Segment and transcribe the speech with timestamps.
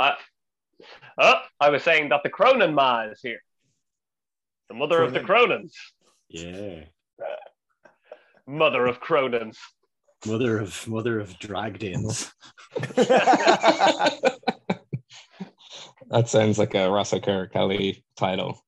[0.00, 0.14] I,
[1.18, 3.40] oh, I was saying that the Cronin Ma is here.
[4.68, 5.72] The mother of the Cronins.
[6.28, 6.84] Yeah.
[8.46, 9.56] Mother of Cronins.
[10.26, 12.32] Mother of mother of dragged ins.
[16.10, 18.64] That sounds like a Ross O'Carroll-Kelly title.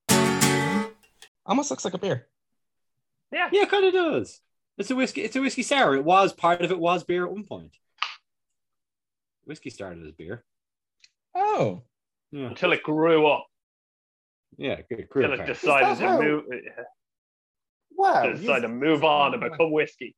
[1.44, 2.28] Almost looks like a beer.
[3.32, 3.48] Yeah.
[3.50, 4.40] Yeah, it kind of does.
[4.78, 5.22] It's a whiskey.
[5.22, 5.96] It's a whiskey sour.
[5.96, 7.76] It was part of it was beer at one point.
[9.44, 10.44] Whiskey started as beer.
[11.34, 11.82] Oh,
[12.30, 13.46] Yeah, Until it grew up.
[14.57, 14.80] yeah.
[14.90, 15.30] It grew up.
[15.30, 15.61] Until it apart.
[15.61, 16.44] decided to how- move
[17.93, 18.22] wow.
[18.24, 20.14] to decide to move on and become whiskey.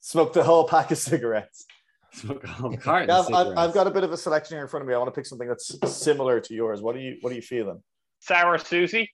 [0.00, 1.66] Smoked a whole pack of cigarettes.
[2.12, 3.58] Smoke a whole carton Yeah, of I've, I've, cigarettes.
[3.60, 4.94] I've got a bit of a selection here in front of me.
[4.94, 6.80] I want to pick something that's similar to yours.
[6.80, 7.82] What are you What are you feeling?
[8.20, 9.10] Sour Susie.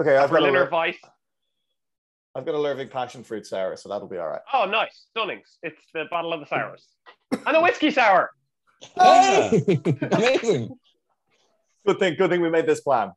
[0.00, 0.96] Okay, I've got, a, Berliner Ler- Weiss.
[2.34, 4.42] I've got a Lervig passion fruit sour, so that'll be all right.
[4.52, 5.06] Oh, nice.
[5.10, 5.40] Stunning.
[5.62, 6.86] It's the Battle of the Sours.
[7.46, 8.30] And a whiskey sour.
[8.96, 9.50] Yeah.
[10.12, 10.70] amazing.
[11.86, 12.14] Good thing.
[12.16, 13.12] Good thing we made this plan.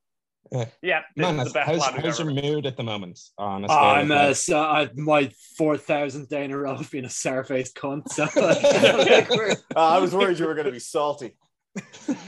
[0.81, 3.19] Yeah, this Man, is the best how's, plan how's your mood at the moment?
[3.37, 6.71] On Oh, I'm of, uh, like- so, I, my four thousandth day in a row
[6.75, 8.07] of being a sour faced cunt.
[8.09, 11.35] So like, Uh, I was worried you were going to be salty.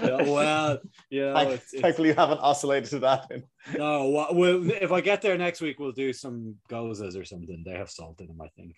[0.04, 0.78] yeah, well,
[1.09, 3.32] you know, Thank- it's, it's, Thankfully, you haven't oscillated to that.
[3.76, 4.09] no.
[4.09, 7.64] well, we'll, if I get there next week, we'll do some goses or something.
[7.66, 8.76] They have salt in them, I think.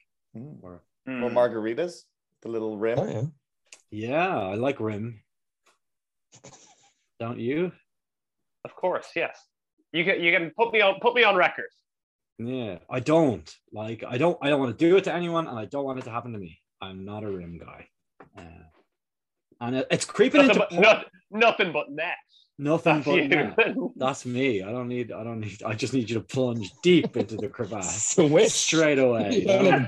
[0.61, 1.21] Or, Hmm.
[1.21, 2.03] Or margaritas,
[2.43, 2.97] the little rim.
[2.97, 3.21] oh, yeah.
[3.93, 5.21] Yeah, I like rim.
[7.19, 7.71] Don't you?
[8.65, 9.37] Of course, yes.
[9.91, 11.69] You can you can put me on put me on record.
[12.39, 14.03] Yeah, I don't like.
[14.07, 14.37] I don't.
[14.41, 16.33] I don't want to do it to anyone, and I don't want it to happen
[16.33, 16.59] to me.
[16.81, 17.87] I'm not a rim guy,
[18.37, 18.63] uh,
[19.61, 22.15] and it, it's creeping Nothing into but, not, nothing but net.
[22.57, 23.27] nothing That's but you.
[23.27, 23.57] net.
[23.95, 24.63] That's me.
[24.63, 25.11] I don't need.
[25.11, 25.61] I don't need.
[25.63, 28.49] I just need you to plunge deep into the crevasse Switch.
[28.49, 29.45] straight away.
[29.45, 29.87] You you know?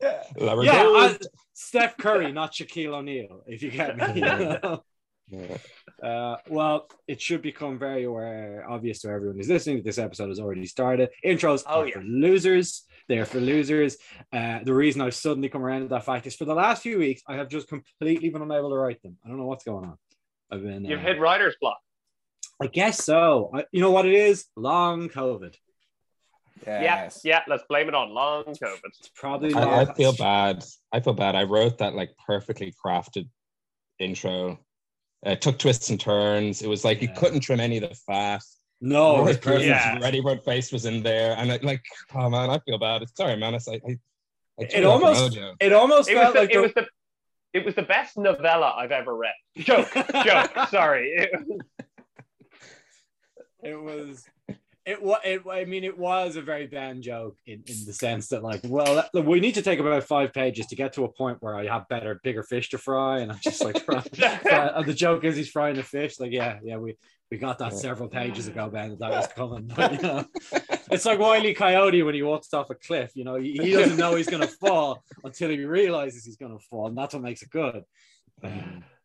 [0.00, 0.82] There we yeah.
[0.82, 1.18] I,
[1.52, 3.42] Steph Curry, not Shaquille O'Neal.
[3.46, 4.14] If you get me.
[4.14, 4.82] you know?
[5.32, 5.58] Yeah.
[6.02, 10.28] Uh, well, it should become very aware, obvious to everyone who's listening that this episode
[10.28, 11.10] has already started.
[11.24, 11.94] Intros Oh, are yeah.
[11.94, 12.82] for losers.
[13.08, 13.96] They're for losers.
[14.32, 16.98] Uh, the reason I've suddenly come around to that fact is for the last few
[16.98, 19.18] weeks, I have just completely been unable to write them.
[19.24, 19.98] I don't know what's going on.
[20.50, 20.84] I've been.
[20.84, 21.78] You've uh, hit writer's block.
[22.62, 23.50] I guess so.
[23.54, 24.46] I, you know what it is?
[24.56, 25.54] Long COVID.
[26.66, 27.22] Yes.
[27.24, 27.42] Yeah, yeah.
[27.48, 28.80] Let's blame it on long COVID.
[28.84, 29.54] It's probably.
[29.54, 30.62] I, not- I feel bad.
[30.92, 31.34] I feel bad.
[31.34, 33.28] I wrote that like perfectly crafted
[33.98, 34.58] intro.
[35.22, 36.62] It took twists and turns.
[36.62, 38.42] It was like you couldn't trim any of the fat.
[38.82, 39.66] No, it was Ready- perfect.
[39.66, 39.98] Yeah.
[40.00, 41.82] Ready Bird face was in there, and I, like,
[42.14, 43.02] oh man, I feel bad.
[43.02, 43.54] It's sorry, man.
[43.54, 43.92] It's like I,
[44.60, 46.86] I It almost- It almost It was felt the, like it the- was the
[47.52, 49.32] it was the best novella I've ever read.
[49.58, 49.92] Joke,
[50.24, 50.50] joke.
[50.70, 51.10] Sorry.
[51.10, 51.30] it
[53.62, 54.24] was
[54.86, 58.28] it was it, i mean it was a very bad joke in, in the sense
[58.28, 61.12] that like well that- we need to take about five pages to get to a
[61.12, 63.20] point where i have better bigger fish to fry.
[63.20, 66.18] And i'm just like and the joke is he's frying the fish.
[66.18, 66.96] Like yeah yeah we
[67.30, 70.24] we got that several pages ago ben that was coming but, you know,
[70.90, 73.98] it's like Wiley Coyote when he walks off a cliff you know he, he doesn't
[73.98, 77.50] know he's gonna fall until he realizes he's gonna fall and that's what makes it
[77.50, 77.84] good.
[78.42, 78.82] Um,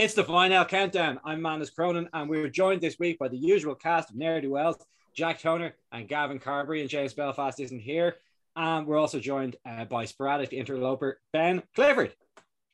[0.00, 1.20] it's the Fine Ale Countdown.
[1.26, 4.52] I'm Manus Cronin, and we're joined this week by the usual cast of Ne'er Do
[4.52, 4.78] Wells,
[5.14, 8.16] Jack Toner and Gavin Carberry, and James Belfast isn't here.
[8.56, 12.14] And we're also joined uh, by sporadic interloper Ben Clifford.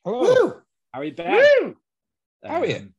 [0.05, 0.21] Hello.
[0.21, 0.61] Woo!
[0.93, 1.33] How are you, Ben?
[1.33, 1.75] Woo!
[2.45, 2.75] How are you?
[2.77, 2.93] Um,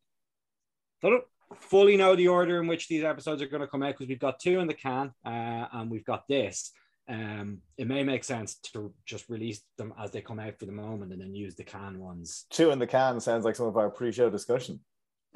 [1.01, 1.25] Don't
[1.57, 4.19] fully know the order in which these episodes are going to come out because we've
[4.19, 6.71] got two in the can, uh, and we've got this.
[7.09, 10.73] Um, it may make sense to just release them as they come out for the
[10.73, 12.45] moment, and then use the can ones.
[12.51, 14.81] Two in the can sounds like some of our pre-show discussion.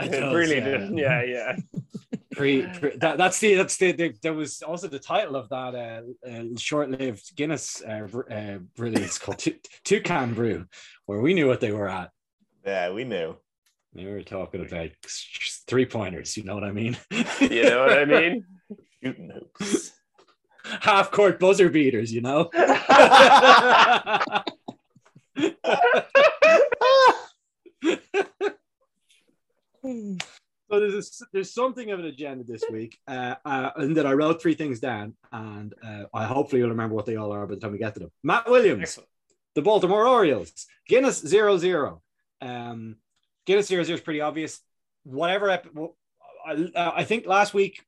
[0.00, 0.64] It does, really yeah.
[0.64, 0.98] did.
[0.98, 1.56] Yeah, yeah.
[2.32, 5.74] pre, pre that, that's the that's the, the there was also the title of that
[5.74, 10.66] uh, uh, short-lived Guinness uh, br- uh, release called Two- Toucan Brew,
[11.06, 12.10] where we knew what they were at.
[12.66, 13.36] Yeah, we knew.
[13.94, 14.90] We were talking about
[15.66, 16.36] three pointers.
[16.36, 16.96] You know what I mean?
[17.40, 18.44] You know what I mean?
[19.02, 19.92] Shooting hoops.
[20.80, 22.12] Half court buzzer beaters.
[22.12, 22.50] You know.
[29.84, 34.12] So there's a, there's something of an agenda this week, uh, uh, and that I
[34.14, 37.56] wrote three things down, and uh, I hopefully you'll remember what they all are by
[37.56, 38.10] the time we get to them.
[38.22, 39.08] Matt Williams, Excellent.
[39.54, 42.00] the Baltimore Orioles, Guinness zero zero.
[42.40, 42.96] Um,
[43.44, 44.60] Guinness zero zero is pretty obvious.
[45.04, 45.68] Whatever, ep-
[46.46, 47.84] I, I think last week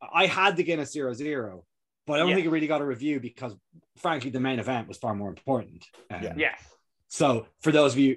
[0.00, 1.64] I had the Guinness zero zero,
[2.08, 2.36] but I don't Yeah.
[2.36, 3.54] think it really got a review because,
[3.98, 5.86] frankly, the main event was far more important.
[6.10, 6.32] Um, Yeah.
[6.36, 6.60] Yes.
[7.06, 8.16] so for those of you,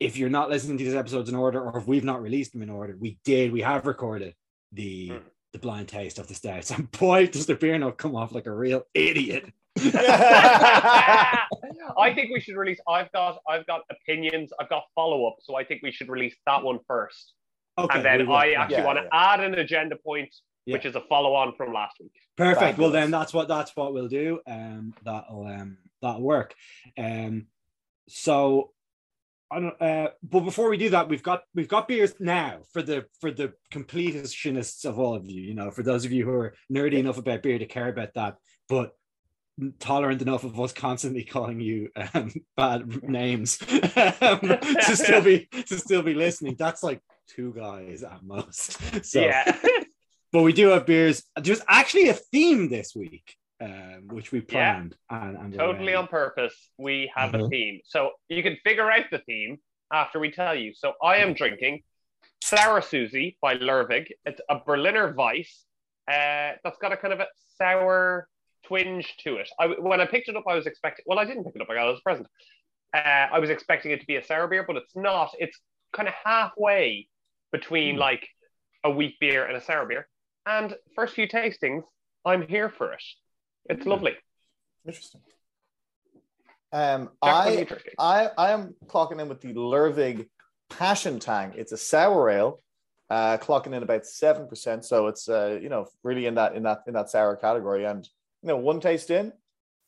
[0.00, 2.62] if you're not listening to these episodes in order, or if we've not released them
[2.62, 3.52] in order, we did.
[3.52, 4.34] We have recorded
[4.72, 5.18] the Hmm.
[5.52, 8.46] the blind taste of the stouts, and boy, does the beer note come off like
[8.46, 9.52] a real idiot.
[9.76, 11.46] I
[12.14, 12.80] think we should release.
[12.88, 14.50] I've got I've got opinions.
[14.58, 15.36] I've got follow up.
[15.40, 17.34] So I think we should release that one first,
[17.78, 18.30] Okay, and then.
[18.30, 20.74] I actually Yeah, want to add an agenda point, Yeah.
[20.74, 22.12] which is a follow on from last week.
[22.36, 22.78] Perfect.
[22.78, 24.40] Well, then that's what that's what we'll do.
[24.46, 26.54] Um, that'll um that'll work.
[26.96, 27.46] Um,
[28.08, 28.70] so
[29.50, 29.82] I don't.
[29.82, 33.30] Uh, but before we do that, we've got we've got beers now for the for
[33.30, 35.42] the completitionists of all of you.
[35.42, 38.14] You know, for those of you who are nerdy enough about beer to care about
[38.14, 38.36] that,
[38.68, 38.96] but
[39.78, 45.78] tolerant enough of us constantly calling you um, bad names um, to still be to
[45.78, 46.56] still be listening.
[46.58, 49.04] That's like two guys at most.
[49.04, 49.56] So yeah.
[50.32, 51.22] but we do have beers.
[51.36, 54.44] There's actually a theme this week, um, which we Yeah.
[54.48, 54.96] planned.
[55.10, 56.54] And, and totally on purpose.
[56.78, 57.50] We have a Mhm.
[57.50, 57.80] theme.
[57.84, 59.58] So you can figure out the theme
[59.92, 60.72] after we tell you.
[60.74, 61.82] So I am drinking
[62.42, 64.08] Sour Susie by Lervig.
[64.24, 65.64] It's a Berliner Weiss
[66.08, 67.28] uh, that's got a kind of a
[67.58, 68.26] sour
[68.64, 69.48] twinge to it.
[69.60, 71.70] I, when I picked it up, I was expecting, well, I didn't pick it up,
[71.70, 72.26] I got it as a present.
[72.92, 72.98] Uh,
[73.32, 75.30] I was expecting it to be a sour beer, but it's not.
[75.38, 75.58] It's
[75.92, 77.08] kind of halfway
[77.52, 78.00] between Hmm.
[78.00, 78.28] like
[78.82, 80.08] a wheat beer and a sour beer.
[80.46, 81.82] And first few tastings,
[82.24, 83.02] I'm here for it.
[83.68, 83.90] It's Hmm.
[83.90, 84.16] lovely.
[84.84, 85.20] Interesting.
[86.72, 87.66] Um, Jack, what are you
[87.98, 88.24] I.
[88.24, 90.28] I I am clocking in with the Lervig
[90.70, 91.52] Passion Tang.
[91.54, 92.62] It's a sour ale,
[93.10, 94.84] uh, clocking in about seven percent.
[94.84, 97.84] So it's uh, you know really in that in that in that sour category.
[97.84, 98.08] And
[98.42, 99.32] you know one taste in,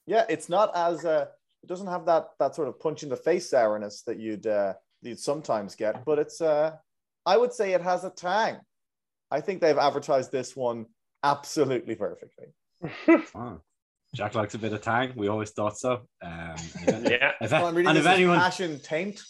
[0.06, 1.26] yeah, it's not as uh,
[1.62, 4.74] it doesn't have that that sort of punch in the face sourness that you'd uh,
[5.00, 6.76] you'd sometimes get, but it's uh,
[7.24, 8.58] I would say it has a tang.
[9.34, 10.86] I think they've advertised this one
[11.24, 12.46] absolutely perfectly.
[13.34, 13.60] oh,
[14.14, 15.12] Jack likes a bit of tang.
[15.16, 16.02] We always thought so.
[16.22, 16.54] Um,
[16.86, 17.32] if, yeah.
[17.40, 19.20] if- Well, I'm and if anyone passion taint.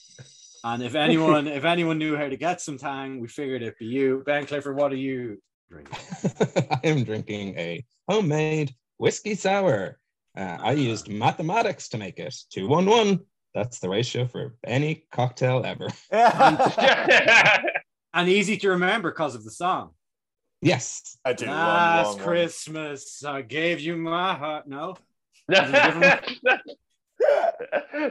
[0.62, 3.86] and if anyone if anyone knew how to get some tang, we figured it'd be
[3.86, 4.22] you.
[4.26, 5.38] Ben Clifford, what are you
[5.70, 5.96] drinking?
[6.70, 9.98] I am drinking a homemade whiskey sour.
[10.36, 12.34] Uh, I used mathematics to make it.
[12.50, 13.20] Two one one.
[13.54, 15.88] That's the ratio for any cocktail ever.
[18.14, 19.90] And easy to remember because of the song.
[20.62, 21.18] Yes.
[21.24, 21.46] I do.
[21.46, 22.26] one, Last one, one.
[22.26, 24.68] Christmas, I gave you my heart.
[24.68, 24.94] No,
[25.48, 26.30] that's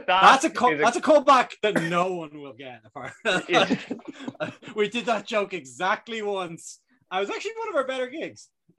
[0.06, 2.82] that's a call, that's a callback that no one will get.
[2.84, 3.12] Apart.
[4.76, 6.80] We did that joke exactly once.
[7.10, 8.48] I was actually one of our better gigs.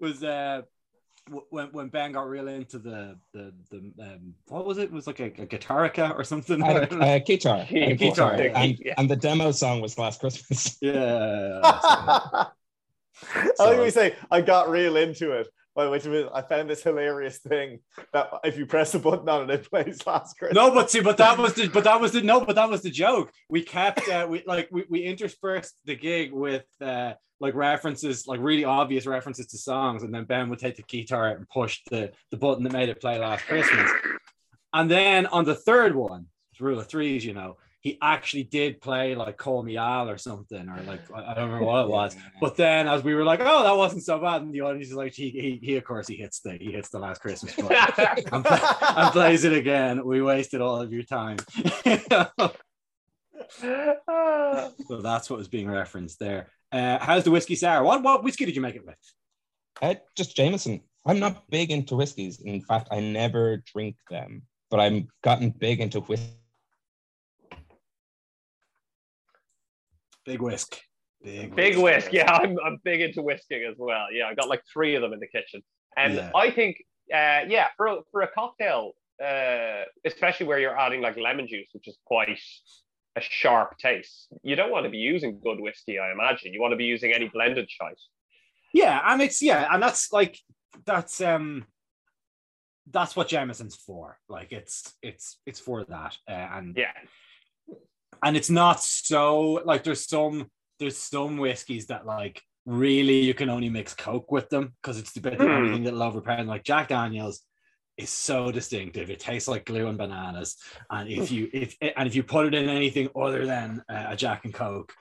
[0.00, 0.79] was uh w-
[1.50, 4.84] when when Ben got real into the the the um, what was it?
[4.84, 6.62] It was like a, a guitarica or something.
[6.62, 7.66] Uh, uh, guitar.
[7.70, 8.38] Yeah, And guitar, guitar.
[8.38, 8.60] yeah.
[8.62, 8.94] And, Yeah.
[8.98, 10.76] and the demo song was Last Christmas.
[10.82, 11.60] yeah.
[11.62, 12.46] I
[13.56, 15.48] So- like when say I got real into it.
[15.76, 17.78] By which means I found this hilarious thing
[18.12, 20.56] that if you press a button on it, it plays last Christmas.
[20.56, 22.82] No, but see, but that was the, but that was the no, but that was
[22.82, 23.30] the joke.
[23.48, 28.40] We kept, uh, we like, we, we interspersed the gig with uh, like references, like
[28.40, 31.80] really obvious references to songs, and then Ben would take the guitar out and push
[31.90, 33.90] the the button that made it play Last Christmas.
[34.72, 38.80] And then on the third one, it's rule of threes, you know, he actually did
[38.80, 41.90] play like Call Me Al or something, or like I I don't remember what it
[41.90, 42.14] was.
[42.40, 44.94] But then as we were like, oh, that wasn't so bad, and the audience is
[44.94, 47.76] like, he, he, he of course he hits the he hits the Last Christmas button
[48.32, 50.04] and, play, and plays it again.
[50.04, 51.38] We wasted all of your time.
[53.58, 56.50] so that's what was being referenced there.
[56.72, 57.82] Uh, how's the whiskey sour?
[57.84, 58.96] What what whiskey did you make it with?
[59.82, 60.80] Uh, just Jameson.
[61.06, 62.40] I'm not big into whiskeys.
[62.40, 66.28] In fact, I never drink them, but I'm gotten big into whiskey.
[70.26, 70.78] Big whisk.
[71.24, 72.06] Big, Big whisk.
[72.06, 72.12] whisk.
[72.12, 74.06] Yeah, I'm, I'm big into whisking as well.
[74.12, 75.62] Yeah, I got like three of them in the kitchen.
[75.96, 76.30] And Yeah.
[76.34, 76.76] I think,
[77.12, 78.92] uh, yeah, for, a- for a cocktail,
[79.22, 82.28] uh, especially where you're adding like lemon juice, which is quite
[83.16, 86.52] a sharp taste, you don't want to be using good whiskey, I imagine.
[86.52, 87.98] You want to be using any blended shite.
[88.72, 90.38] Yeah, and it's yeah, and that's like
[90.86, 91.64] that's um
[92.90, 94.18] that's what Jameson's for.
[94.28, 96.16] Like it's it's it's for that.
[96.28, 96.92] Uh, and Yeah.
[98.22, 100.48] and it's not so like there's some
[100.78, 105.12] there's some whiskeys that like really you can only mix coke with them because it's
[105.12, 105.72] the bit Hmm.
[105.72, 107.40] thing that'll overpower like jack daniels
[108.00, 110.56] is so distinctive it tastes like glue and bananas
[110.90, 114.16] and if you if and if you put it in anything other than uh, a
[114.16, 114.92] jack and coke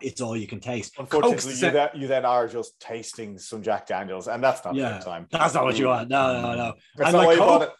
[0.00, 3.38] it's all you can taste Unfortunately, the you, sa- then, you then are just tasting
[3.38, 4.98] some Jack Daniels, and that's not Yeah.
[4.98, 5.26] the time.
[5.30, 7.76] that's not what you want no no no That's And like why you bought Coke-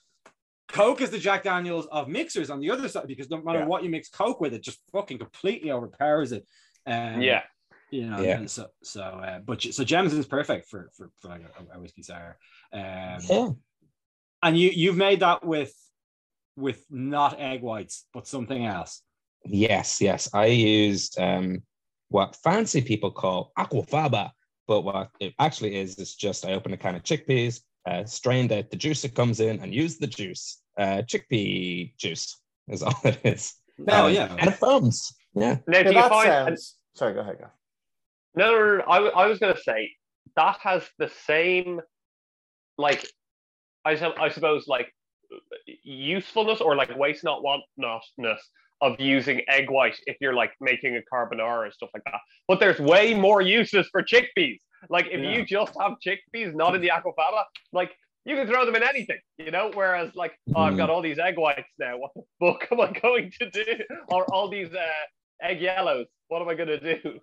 [0.68, 3.66] Coke is the Jack Daniels of mixers on the other side because no matter Yeah.
[3.66, 6.46] what you mix Coke with, it just fucking completely overpowers it.
[6.86, 7.42] Um, yeah.
[7.90, 8.20] you know.
[8.20, 8.46] Yeah.
[8.46, 12.38] So so, uh, but so Jameson's perfect for for, for like a, a whiskey sour.
[12.72, 13.48] Um, Yeah.
[14.44, 15.72] And you you've made that with
[16.56, 19.02] with not egg whites but something else.
[19.44, 20.30] Yes, yes.
[20.32, 21.62] I used um,
[22.08, 24.30] what fancy people call aquafaba,
[24.68, 27.60] but what it actually is is just I open a can of chickpeas,
[27.90, 30.60] uh, strained out the juice that comes in, and use the juice.
[30.78, 33.54] uh, chickpea juice is all it is.
[33.88, 34.36] Oh Um, yeah.
[34.38, 35.12] and it foams.
[35.34, 35.58] Yeah.
[35.66, 36.28] Now, do you that find?
[36.28, 36.76] sounds.
[36.94, 37.38] Sorry, go ahead.
[37.40, 37.46] Go.
[38.36, 39.90] No, no, no, no, I, w- I was going to say
[40.36, 41.80] that has the same,
[42.78, 43.06] like,
[43.84, 44.92] I, I suppose, like,
[45.82, 48.40] usefulness or like waste not want notness
[48.80, 52.20] of using egg white if you're like making a carbonara and stuff like that.
[52.48, 54.58] But there's way more uses for chickpeas.
[54.90, 55.30] Like, if Yeah.
[55.38, 57.92] you just have chickpeas, not in the aquafaba, like,
[58.26, 59.70] you can throw them in anything, you know.
[59.74, 61.98] Whereas, like, oh, I've got all these egg whites now.
[61.98, 63.64] What the fuck am I going to do?
[64.08, 64.86] Or all these uh,
[65.42, 66.06] egg yellows.
[66.28, 67.20] What am I going to do?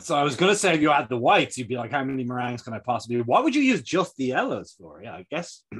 [0.00, 2.24] So I was gonna say if you had the whites, you'd be like, how many
[2.24, 3.20] meringues can I possibly?
[3.20, 5.00] Why would you use just the yellows for?
[5.02, 5.62] Yeah, I guess.
[5.72, 5.76] A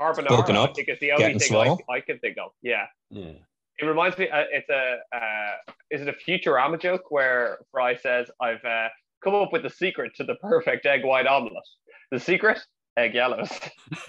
[0.00, 1.80] carbonara, Soaking I up, think, is the only thing I, swole.
[1.88, 2.50] I can think of.
[2.62, 2.86] Yeah.
[3.10, 3.32] Yeah.
[3.78, 8.30] It reminds me, uh, it's a, uh, is it a Futurama joke where Fry says,
[8.40, 8.88] I've uh,
[9.22, 11.62] come up with the secret to the perfect egg white omelette.
[12.10, 12.58] The secret?
[12.96, 13.50] Egg yellows.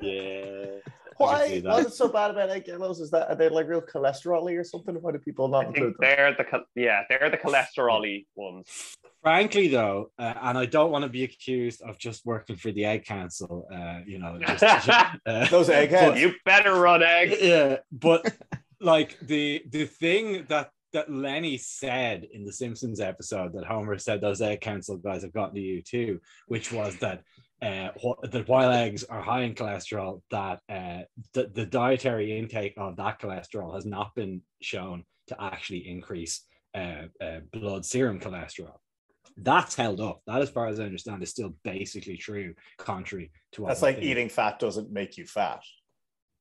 [0.00, 0.73] yeah.
[1.16, 1.60] Why?
[1.60, 3.00] What is so bad about egg yellows?
[3.00, 4.94] Is that are they like real cholesterol or something?
[4.96, 6.36] Why do people not I include think them?
[6.36, 8.96] they're the, yeah, they're the cholesterol ones.
[9.22, 12.84] Frankly, though, uh, and I don't want to be accused of just working for the
[12.84, 13.66] Egg Council.
[13.72, 14.88] Uh, you know, just,
[15.26, 16.20] uh, Those eggheads.
[16.20, 17.36] You better run eggs.
[17.40, 18.30] yeah, but
[18.80, 24.20] like the the thing that that Lenny said in the Simpsons episode that Homer said
[24.20, 27.22] those egg council guys have gotten to you too, which was that
[27.62, 27.88] uh,
[28.30, 33.20] that while eggs are high in cholesterol, that uh, the, the dietary intake of that
[33.20, 36.42] cholesterol has not been shown to actually increase
[36.74, 38.74] uh, uh, blood serum cholesterol.
[39.36, 40.20] That's held up.
[40.26, 43.96] That, as far as I understand, is still basically true, contrary to what That's like
[43.96, 44.06] think.
[44.06, 45.62] eating fat doesn't make you fat.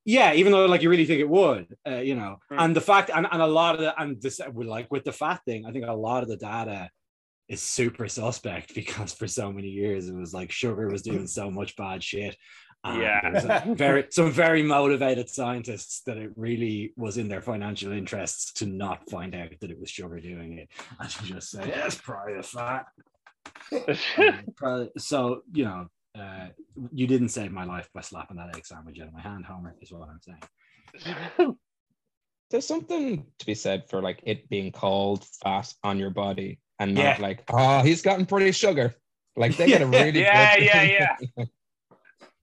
[0.05, 2.59] Yeah, even though like you really think it would, uh, you know, Hmm.
[2.59, 5.13] and the fact and, and a lot of the and this with like with the
[5.13, 6.89] fat thing, I think a lot of the data
[7.49, 11.49] is super suspect because for so many years it was like sugar was doing so
[11.51, 12.35] much bad shit.
[12.83, 13.21] and Yeah.
[13.21, 17.91] there was a very some very motivated scientists that it really was in their financial
[17.91, 20.69] interests to not find out that it was sugar doing it
[20.99, 22.85] and to just say, yeah, it's probably the fat.
[24.61, 26.47] Um, so you know, uh,
[26.91, 29.75] you didn't save my life by slapping that egg sandwich out of my hand, Homer,
[29.81, 31.57] is what I'm saying.
[32.51, 36.93] There's something to be said for like it being called fat on your body and
[36.95, 37.17] not Yeah.
[37.19, 38.95] like, oh, he's gotten pretty sugar.
[39.35, 41.17] Like they get a really Yeah, good- yeah, yeah.
[41.37, 41.45] Yeah,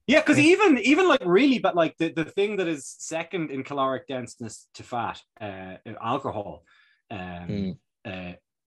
[0.07, 3.63] Yeah, because even even like really, but like the, the thing that is second in
[3.63, 6.63] caloric denseness to fat, uh, alcohol,
[7.09, 7.77] um, Mm.
[8.05, 8.33] uh,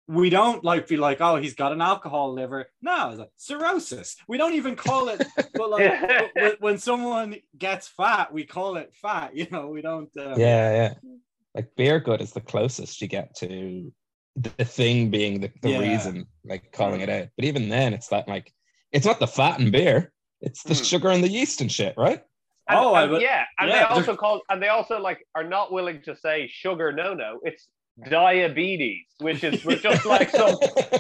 [0.06, 2.66] we don't like be like, oh, he's got an alcohol liver.
[2.83, 4.16] No, it's like cirrhosis.
[4.28, 5.25] We don't even call it.
[5.54, 9.35] but like when, when someone gets fat, we call it fat.
[9.35, 10.11] You know, we don't.
[10.16, 10.94] Uh, yeah, yeah.
[11.54, 13.90] Like beer gut is the closest you get to
[14.37, 15.79] the thing being the, the Yeah.
[15.81, 17.29] reason, like calling it out.
[17.37, 18.53] But even then, it's that like
[18.93, 20.83] it's not the fat in beer, it's the Hmm.
[20.83, 22.23] sugar and the yeast and shit, right?
[22.69, 25.25] And, Oh, I and yeah, and yeah, they they're- also call, and they also like
[25.35, 27.41] are not willing to say sugar no no.
[27.45, 27.69] It's
[28.11, 30.59] diabetes, which is just like some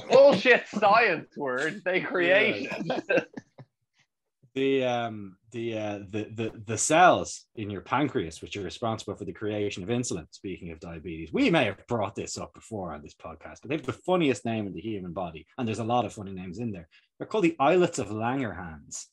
[0.08, 2.70] bullshit science word they created.
[4.54, 9.24] the um the uh the, the the cells in your pancreas which are responsible for
[9.24, 11.32] the creation of insulin speaking of diabetes.
[11.32, 14.44] We may have brought this up before on this podcast but they have the funniest
[14.44, 16.88] name in the human body and there's a lot of funny names in there.
[17.18, 19.06] They're called the islets of langerhans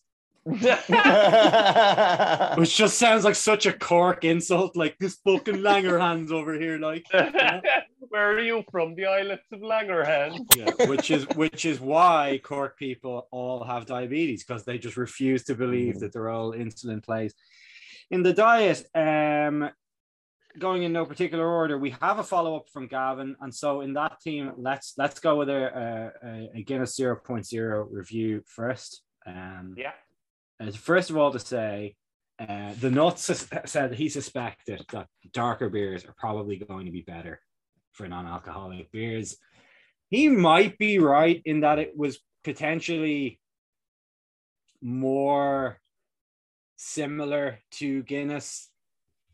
[2.58, 7.06] which just sounds like such a cork insult like this fucking langerhans over here like
[8.12, 8.94] Where are you from?
[8.96, 10.40] The islets of Langerhans.
[10.58, 15.46] yeah, which is which is why Cork people all have diabetes because they just refuse
[15.46, 17.34] to believe that their all insulin plays
[18.10, 18.86] in the diet.
[18.94, 19.70] Um,
[20.60, 23.94] going in no particular order, we have a follow up from Gavin, and so in
[23.94, 29.04] that team, let's let's go with a, a, a Guinness 0.0 review first.
[29.26, 29.94] Um, Yeah.
[30.62, 31.96] Uh, first of all, to say.
[32.39, 37.01] Uh, the nuts sus- said he suspected that darker beers are probably going to be
[37.01, 37.39] better
[37.91, 39.38] for non-alcoholic beers.
[40.10, 43.39] He might be right in that it was potentially
[44.82, 45.80] more
[46.77, 48.72] similar to Guinness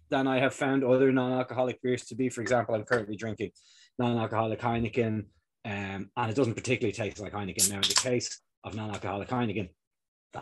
[0.10, 2.28] than I have found other non-alcoholic beers to be.
[2.28, 3.52] For example, I'm currently drinking
[3.98, 5.28] non-alcoholic Heineken,
[5.64, 7.70] um, and it doesn't particularly taste like Heineken.
[7.70, 9.70] Now, in the case of non-alcoholic Heineken,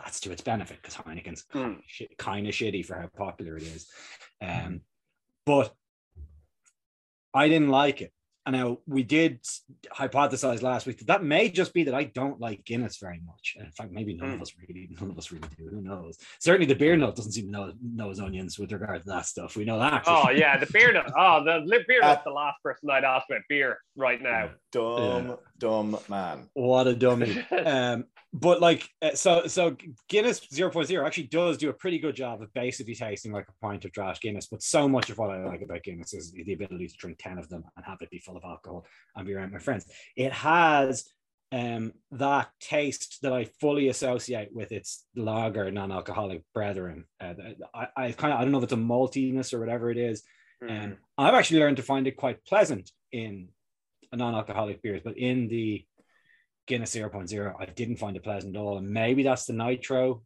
[0.04, 1.80] that's to its benefit because Heineken's Mm.
[2.18, 3.88] kind of shitty for how popular it is.
[4.40, 4.82] Um,
[5.44, 5.74] but
[7.34, 8.12] I didn't like it.
[8.46, 9.40] And now we did
[9.92, 13.56] hypothesize last week that that may just be that I don't like Guinness very much.
[13.58, 14.42] In fact, maybe none of Mm.
[14.42, 15.66] us really, none of us really do.
[15.68, 16.16] Who knows?
[16.38, 19.26] Certainly, the beer nut doesn't seem to know, know his onions with regard to that
[19.26, 19.56] stuff.
[19.56, 20.04] We know that.
[20.06, 21.10] Oh yeah, the beer nut.
[21.18, 24.50] Oh, the beer Uh, nut's the last person I'd ask about beer right now.
[24.70, 26.48] dumb, dumb man.
[26.54, 27.40] What a dummy.
[27.50, 28.04] um,
[28.38, 29.76] but like uh, so so
[30.08, 33.84] Guinness 0.0 actually does do a pretty good job of basically tasting like a pint
[33.86, 36.88] of draft Guinness, but so much of what I like about Guinness is the ability
[36.88, 39.52] to drink 10 of them and have it be full of alcohol and be around
[39.52, 39.86] my friends.
[40.16, 41.08] It has
[41.52, 47.04] um that taste that I fully associate with its lager non-alcoholic brethren.
[47.18, 47.34] Uh,
[47.74, 50.22] I, I kind of I don't know if it's a maltiness or whatever it is.
[50.62, 50.70] Hmm.
[50.70, 53.48] Um, I've actually learned to find it quite pleasant in
[54.12, 55.86] a non-alcoholic beers, but in the
[56.66, 58.78] Guinness 0.0, I didn't find it pleasant at all.
[58.78, 60.22] And maybe that's the nitro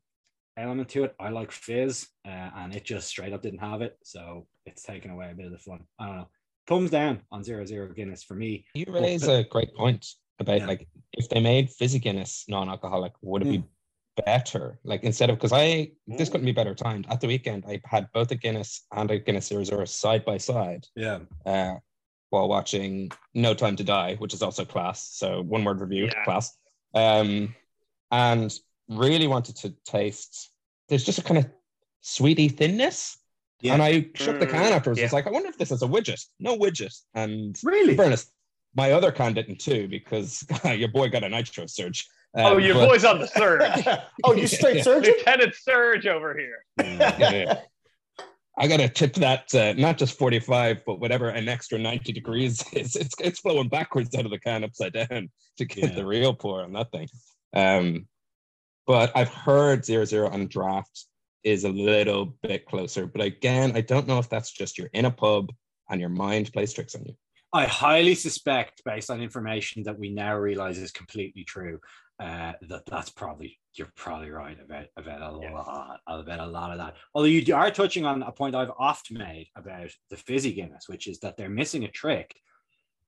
[0.57, 1.15] element to it.
[1.21, 3.97] I like fizz, uh, and it just straight up didn't have it.
[4.03, 5.85] So it's taken away a bit of the fun.
[5.99, 6.29] I don't know.
[6.67, 8.65] Thumbs down on zero zero Guinness for me.
[8.75, 10.07] You raise a great point
[10.39, 10.67] about Yeah.
[10.67, 13.51] like if they made fizzy Guinness non-alcoholic, would it Mm.
[13.51, 13.65] be
[14.25, 14.79] better?
[14.85, 16.33] Like instead of because I this Mm.
[16.33, 17.07] couldn't be better timed.
[17.11, 20.39] At the weekend, I had both a Guinness and a Guinness Zero Zero side by
[20.39, 21.21] side Yeah.
[21.45, 21.77] uh,
[22.31, 25.09] while watching No Time to Die, which is also class.
[25.13, 26.25] So one word review, Yeah.
[26.25, 26.57] class.
[26.95, 27.55] Um,
[28.11, 28.53] and
[28.89, 30.51] really wanted to taste.
[30.89, 31.47] There's just a kind of
[32.01, 33.17] sweetie thinness.
[33.61, 33.75] Yeah.
[33.75, 34.99] And I shook the can Mm, afterwards.
[34.99, 35.05] yeah.
[35.05, 36.25] It's like, I wonder if this is a widget.
[36.39, 36.97] No widget.
[37.15, 37.99] And Really?
[37.99, 38.33] honest,
[38.75, 42.09] my other can didn't too because your boy got a nitro surge.
[42.37, 43.87] oh, Um, your but- boy's on the surge.
[44.25, 45.15] oh, you straight surgeon?
[45.19, 46.65] Lieutenant Surge over here.
[46.79, 47.61] Yeah.
[48.61, 52.95] I gotta tip that uh, not just 45, but whatever an extra 90 degrees is.
[52.95, 55.95] It's it's flowing backwards out of the can upside down to get Yeah.
[55.97, 57.09] the real pour on that thing.
[57.57, 58.07] Um,
[58.87, 61.07] but I've heard zero zero on draft
[61.43, 63.07] is a little bit closer.
[63.07, 65.51] But again, I don't know if that's just you're in a pub
[65.89, 67.15] and your mind plays tricks on you.
[67.53, 71.81] I highly suspect, based on information that we now realize is completely true,
[72.21, 75.53] uh, that that's probably you're probably right about about a Yes.
[75.55, 76.97] lot about a lot of that.
[77.15, 81.07] Although you are touching on a point I've oft made about the fizzy Guinness, which
[81.07, 82.35] is that they're missing a trick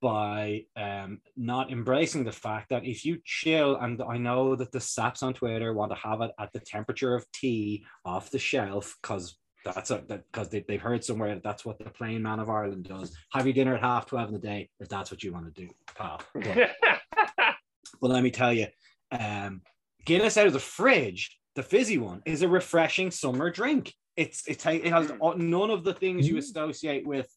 [0.01, 4.81] by um, not embracing the fact that if you chill, and I know that the
[4.81, 8.97] saps on Twitter want to have it at the temperature of tea off the shelf
[9.01, 9.99] because that's a
[10.33, 13.17] because they, they've heard somewhere that that's what the plain man of Ireland does.
[13.33, 15.63] Have your dinner at half 12 in the day if that's what you want to
[15.67, 16.21] do, pal.
[16.35, 16.71] But,
[18.01, 18.67] but let me tell you,
[19.13, 19.63] um,
[20.05, 23.93] Guinness out of the fridge, the fizzy one, is a refreshing summer drink.
[24.17, 26.39] It's it, it has none of the things you Mm.
[26.39, 27.29] associate with,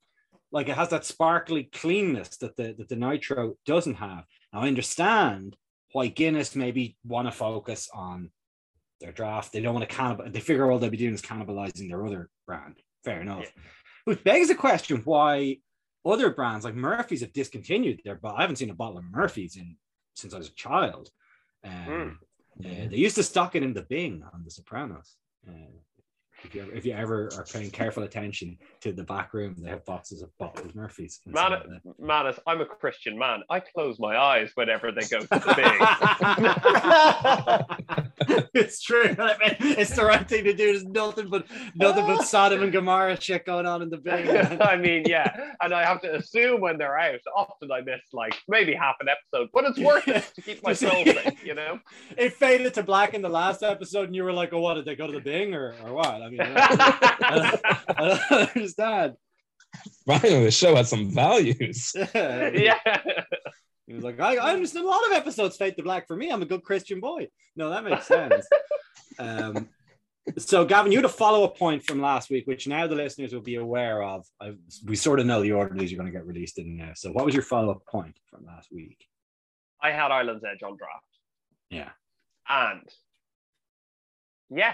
[0.52, 4.24] like it has that sparkly cleanness that the that the nitro doesn't have.
[4.52, 5.56] Now I understand
[5.92, 8.32] why Guinness maybe want to focus on
[9.00, 9.54] their draft.
[9.54, 10.26] They don't want to cannibal.
[10.30, 12.80] They figure all they'll be doing is cannibalizing their other brand.
[13.04, 13.44] Fair enough.
[13.44, 13.62] Yeah.
[14.06, 15.58] Which begs the question why
[16.06, 18.16] other brands like Murphy's have discontinued their.
[18.16, 19.78] But I haven't seen a bottle of Murphy's in
[20.16, 21.10] since I was a child.
[21.66, 22.20] Um,
[22.64, 25.16] uh, they used to stock it in the Bing on The Sopranos.
[25.48, 25.52] Uh,
[26.46, 29.70] if you, ever, if you ever are paying careful attention to the back room, they
[29.70, 31.20] have boxes of bottles Murphy's.
[31.26, 32.00] Man, stuff like that.
[32.00, 33.42] Manus, I'm a Christian man.
[33.50, 35.40] I close my eyes whenever they go to the
[38.28, 38.46] big.
[38.54, 39.16] it's true.
[39.18, 40.66] I mean, it's the right thing to do.
[40.72, 44.30] There's nothing but nothing but Sodom and Gomorrah shit going on in the Bing.
[44.62, 47.20] I mean, yeah, and I have to assume when they're out.
[47.36, 50.74] Often I miss like maybe half an episode, but it's worth it to keep my
[50.74, 51.80] soul safe, you know.
[52.18, 54.86] it faded to black in the last episode, and you were like, "Oh, what did
[54.86, 59.14] they go to the Bing or, or what?" I mean, I don't, I don't understand.
[60.06, 61.92] Finally, the show had some values.
[62.16, 63.02] yeah,
[63.88, 66.32] He was like, I, I understand a lot of episodes fade to black for me.
[66.32, 67.28] I'm a good Christian boy.
[67.56, 68.48] No, that makes sense.
[69.20, 69.68] um,
[70.38, 73.34] so, Gavin, you had a follow up point from last week, which now the listeners
[73.34, 74.26] will be aware of.
[74.42, 74.54] I,
[74.86, 76.92] we sort of know the order these are going to get released in now.
[76.96, 79.06] So, what was your follow up point from last week?
[79.82, 81.06] I had Island's Edge on draft,
[81.70, 81.90] Yeah.
[82.50, 82.82] and
[84.50, 84.74] yeah,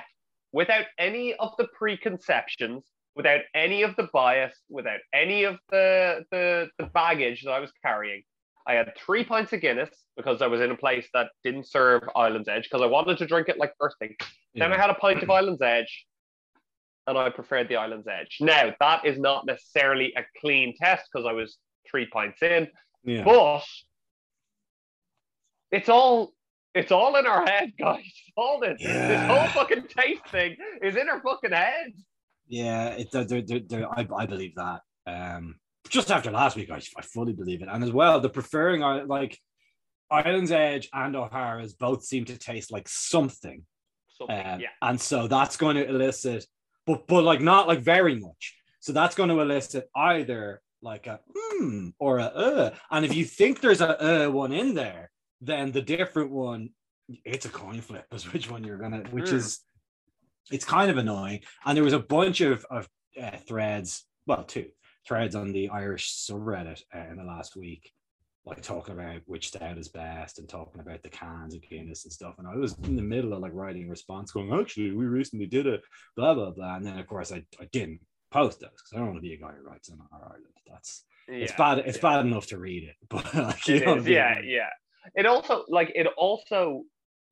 [0.51, 2.83] without any of the preconceptions,
[3.15, 7.71] without any of the bias, without any of the the, the baggage that I was
[7.83, 8.23] carrying,
[8.67, 12.03] I had three pints of Guinness because I was in a place that didn't serve
[12.15, 14.15] Island's Edge because I wanted to drink it like first thing.
[14.55, 16.05] Then I had a pint of Island's Edge,
[17.07, 18.37] and I preferred the Island's Edge.
[18.39, 21.57] Now that is not necessarily a clean test because I was
[21.89, 22.67] three pints in,
[23.03, 23.23] yeah.
[23.23, 23.63] but
[25.71, 26.33] it's all
[26.73, 28.03] it's all in our head, guys.
[28.37, 31.91] All this this whole fucking taste thing is in our fucking head.
[32.47, 34.81] Yeah, it, they're, they're, they're, I, I believe that.
[35.05, 35.55] Um,
[35.89, 37.67] just after last week, I, I fully believe it.
[37.69, 39.37] And as well, the preferring are like
[40.09, 43.63] Island's Edge and O'Hara's both seem to taste like something.
[44.17, 44.69] Something, Um, yeah.
[44.81, 46.45] And so that's going to elicit,
[46.87, 48.55] but but like not like very much.
[48.79, 52.69] So that's going to elicit either like a hmm or a uh.
[52.89, 55.10] And if you think there's a uh one in there,
[55.41, 56.69] then the different one,
[57.25, 59.35] it's a coin flip as which one you're gonna, which Hmm.
[59.37, 59.59] is
[60.51, 61.41] it's kind of annoying.
[61.65, 62.89] And there was a bunch of of
[63.21, 64.69] uh, threads, well, two
[65.07, 67.91] threads on the Irish subreddit uh, in the last week
[68.45, 72.13] like talking about which stout is best and talking about the cans of Guinness and
[72.13, 72.35] stuff.
[72.39, 75.45] And I was in the middle of like writing a response going, actually, we recently
[75.45, 75.79] did a
[76.15, 76.75] blah, blah, blah.
[76.75, 77.99] And then, of course, I, I didn't
[78.31, 80.43] post those because I don't want to be a guy who writes in Ireland.
[80.67, 81.79] That's it's bad.
[81.79, 82.01] It's yeah.
[82.01, 84.69] bad enough to read it, but like, you know what is, I yeah, yeah.
[85.15, 86.83] It also like it also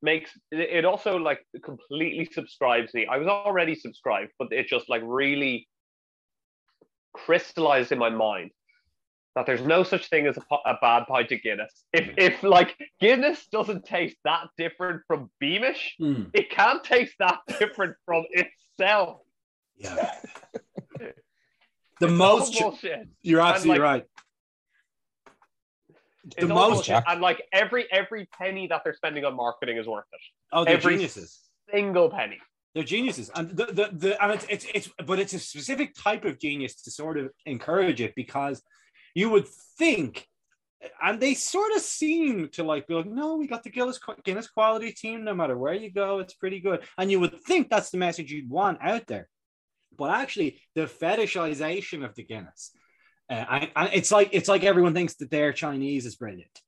[0.02, 3.06] makes it also like completely subscribes me.
[3.06, 5.68] I was already subscribed, but it just like really
[7.12, 8.50] crystallized in my mind
[9.36, 11.84] that there's no such thing as a, a bad pint of Guinness.
[11.92, 17.38] If if like Guinness doesn't taste that different from Beamish, Hmm, it can't taste that
[17.58, 19.20] different from itself.
[19.76, 20.10] yeah.
[22.00, 23.08] The It's most, bullshit.
[23.22, 24.04] you're absolutely like- right.
[26.38, 27.04] The most, bullshit.
[27.06, 30.20] and like every every penny that they're spending on marketing is worth it.
[30.52, 31.40] oh, they're every geniuses.
[31.72, 32.38] single penny.
[32.74, 36.24] They're geniuses, and the, the, the and it's, it's it's but it's a specific type
[36.24, 38.62] of genius to sort of encourage it because
[39.14, 40.28] you would think,
[41.02, 44.48] and they sort of seem to like be like, no, we got the Guinness Guinness
[44.48, 45.24] quality team.
[45.24, 48.30] No matter where you go, it's pretty good, and you would think that's the message
[48.30, 49.28] you'd want out there,
[49.96, 52.70] but actually, the fetishization of the Guinness,
[53.30, 56.60] uh, and, and it's like it's like everyone thinks that their Chinese is brilliant,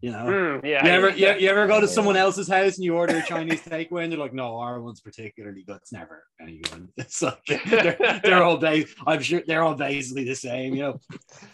[0.00, 0.26] you know.
[0.26, 0.84] Mm, yeah.
[0.84, 3.62] You ever, you, you ever go to someone else's house and you order a Chinese
[3.62, 5.76] takeaway and they're like, no, our one's particularly good.
[5.76, 6.88] It's never any good.
[6.96, 8.94] It's like they're, they're all base.
[9.06, 11.00] I'm sure they're all basically the same, you know.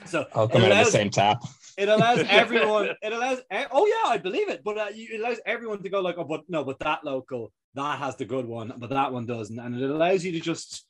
[0.07, 1.43] So I'll it come out of the allows, same tap.
[1.79, 2.91] it allows everyone.
[3.01, 3.41] It allows.
[3.71, 4.63] Oh yeah, I believe it.
[4.63, 7.99] But uh, it allows everyone to go like, oh, but no, but that local that
[7.99, 10.87] has the good one, but that one doesn't, and it allows you to just,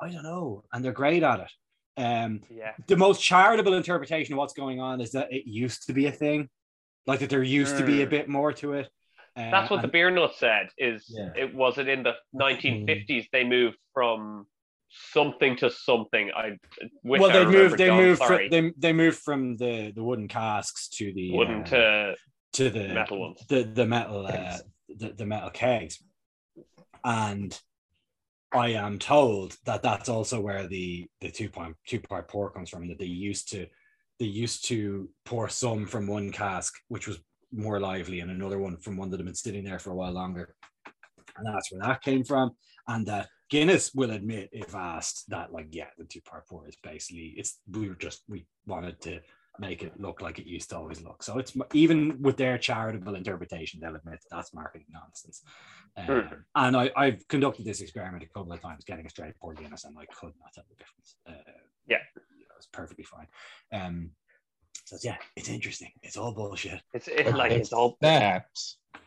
[0.00, 1.50] I don't know, and they're great at it.
[1.96, 2.72] Um, yeah.
[2.86, 6.12] the most charitable interpretation of what's going on is that it used to be a
[6.12, 6.48] thing,
[7.06, 8.10] like that there used to be a Mm.
[8.10, 8.88] bit more to it.
[9.36, 10.68] Uh, That's what the and- beer nut said.
[10.78, 11.32] Is Yeah.
[11.36, 14.46] it was it in the 1950s they moved from
[14.88, 16.30] something to something.
[16.34, 16.56] I
[17.02, 17.78] wish well, they remembered, moved.
[17.78, 18.18] They John, moved.
[18.18, 18.48] sorry.
[18.48, 22.16] From, they they moved from the the wooden casks to the wooden uh, to
[22.54, 23.44] to the metal ones.
[23.48, 26.02] the the metal uh, the, the metal kegs,
[27.04, 27.58] and
[28.52, 32.70] I am told that that's also where the the two point two part pour comes
[32.70, 32.88] from.
[32.88, 33.66] That they used to
[34.18, 37.18] they used to pour some from one cask, which was
[37.52, 40.12] more lively, and another one from one that had been sitting there for a while
[40.12, 40.54] longer,
[41.36, 42.52] and that's where that came from.
[42.88, 46.76] And that Guinness will admit, if asked, that like yeah, the two part pour is
[46.82, 49.20] basically it's we were just we wanted to
[49.60, 51.22] make it look like it used to always look.
[51.22, 55.42] So it's even with their charitable interpretation, they'll admit that that's marketing nonsense.
[55.96, 56.44] Um, Mhm.
[56.54, 59.84] And I, I've conducted this experiment a couple of times, getting a straight pour Guinness,
[59.84, 61.16] and I could not tell the difference.
[61.26, 61.52] Uh,
[61.86, 61.98] Yeah.
[62.14, 63.26] you know, it's perfectly fine.
[63.72, 64.10] Um,
[64.84, 65.90] so yeah, it's interesting.
[66.02, 66.80] It's all bullshit.
[66.92, 68.46] It's it, like it's all that,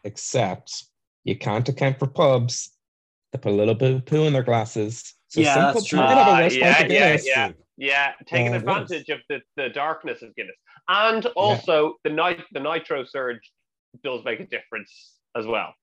[0.03, 0.85] except
[1.23, 2.75] you can't account for pubs
[3.31, 5.13] that put a little bit of poo in their glasses.
[5.27, 5.99] So Yeah, some that's pubs true.
[5.99, 7.51] might have a Ah, yeah, yeah, yeah.
[7.79, 10.55] Yeah, taking Yeah, it advantage of the, the darkness of Guinness.
[10.87, 13.39] And also the night the nitro surge
[14.03, 15.73] does make a difference as well.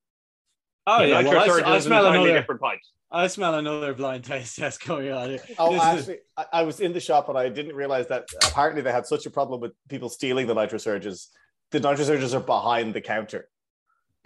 [0.87, 2.33] Oh The yeah, nitro well, I, surge I is smell another.
[2.33, 2.93] different pipes.
[3.11, 5.31] I smell another blind taste test going on.
[5.31, 5.41] here.
[5.59, 8.29] Oh, This is- actually, I, I was in the shop and I didn't realize that
[8.45, 11.29] apparently they had such a problem with people stealing the nitro surges.
[11.71, 13.49] The nitro surges are behind the counter,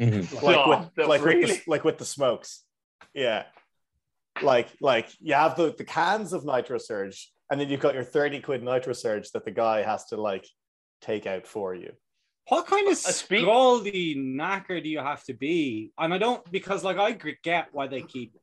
[0.00, 0.42] Mhm.
[0.42, 2.64] like Oh, with that's like with the, like with the smokes.
[3.14, 3.44] Yeah,
[4.42, 8.04] like like you have the the cans of nitro surge, and then you've got your
[8.04, 10.46] thirty quid nitro surge that the guy has to like
[11.00, 11.92] take out for you.
[12.48, 15.92] What kind of A speak- scaldy knacker do you have to be?
[15.98, 18.36] And I don't because like i get why they keep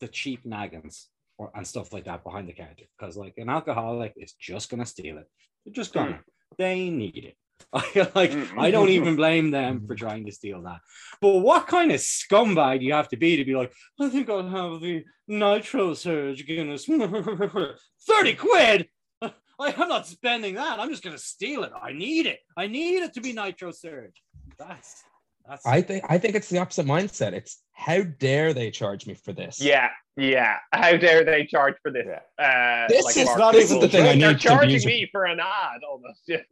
[0.00, 4.12] the cheap naggins or and stuff like that behind the counter because like an alcoholic
[4.16, 5.28] is just gonna steal it.
[5.64, 6.12] They're just gonna.
[6.12, 6.20] Hmm.
[6.56, 7.36] They need it.
[7.72, 8.32] I like.
[8.56, 10.80] I don't even blame them for trying to steal that.
[11.20, 14.30] But what kind of scumbag do you have to be to be like, I think
[14.30, 16.86] I'll have the nitro surge Guinness.
[18.06, 18.88] 30 quid.
[19.60, 20.78] I'm not spending that.
[20.78, 21.72] I'm just gonna steal it.
[21.80, 22.38] I need it.
[22.56, 24.22] I need it to be nitro surge.
[24.58, 25.04] That's
[25.48, 27.32] that's I think I think it's the opposite mindset.
[27.32, 29.60] It's how dare they charge me for this?
[29.60, 30.56] Yeah, yeah.
[30.72, 32.06] How dare they charge for this?
[32.06, 32.44] Yeah.
[32.44, 33.70] Uh, This like is not Nichols.
[33.70, 34.20] even the thing I need.
[34.22, 36.22] They're need to charging use- me for an ad almost.
[36.26, 36.42] Yeah.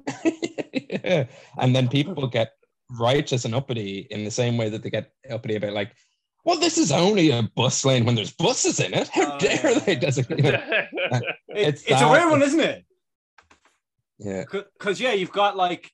[1.05, 1.25] Yeah.
[1.59, 2.51] And then people get
[2.99, 5.93] righteous and uppity in the same way that they get uppity about like,
[6.45, 9.09] well, this is only a bus lane when there's buses in it.
[9.09, 9.79] How Oh, dare yeah.
[9.81, 10.45] they designate?
[10.45, 10.61] it?
[11.49, 12.85] it's, it's it's a weird one, isn't it?
[14.19, 14.45] Yeah.
[14.51, 15.91] Because yeah, you've got like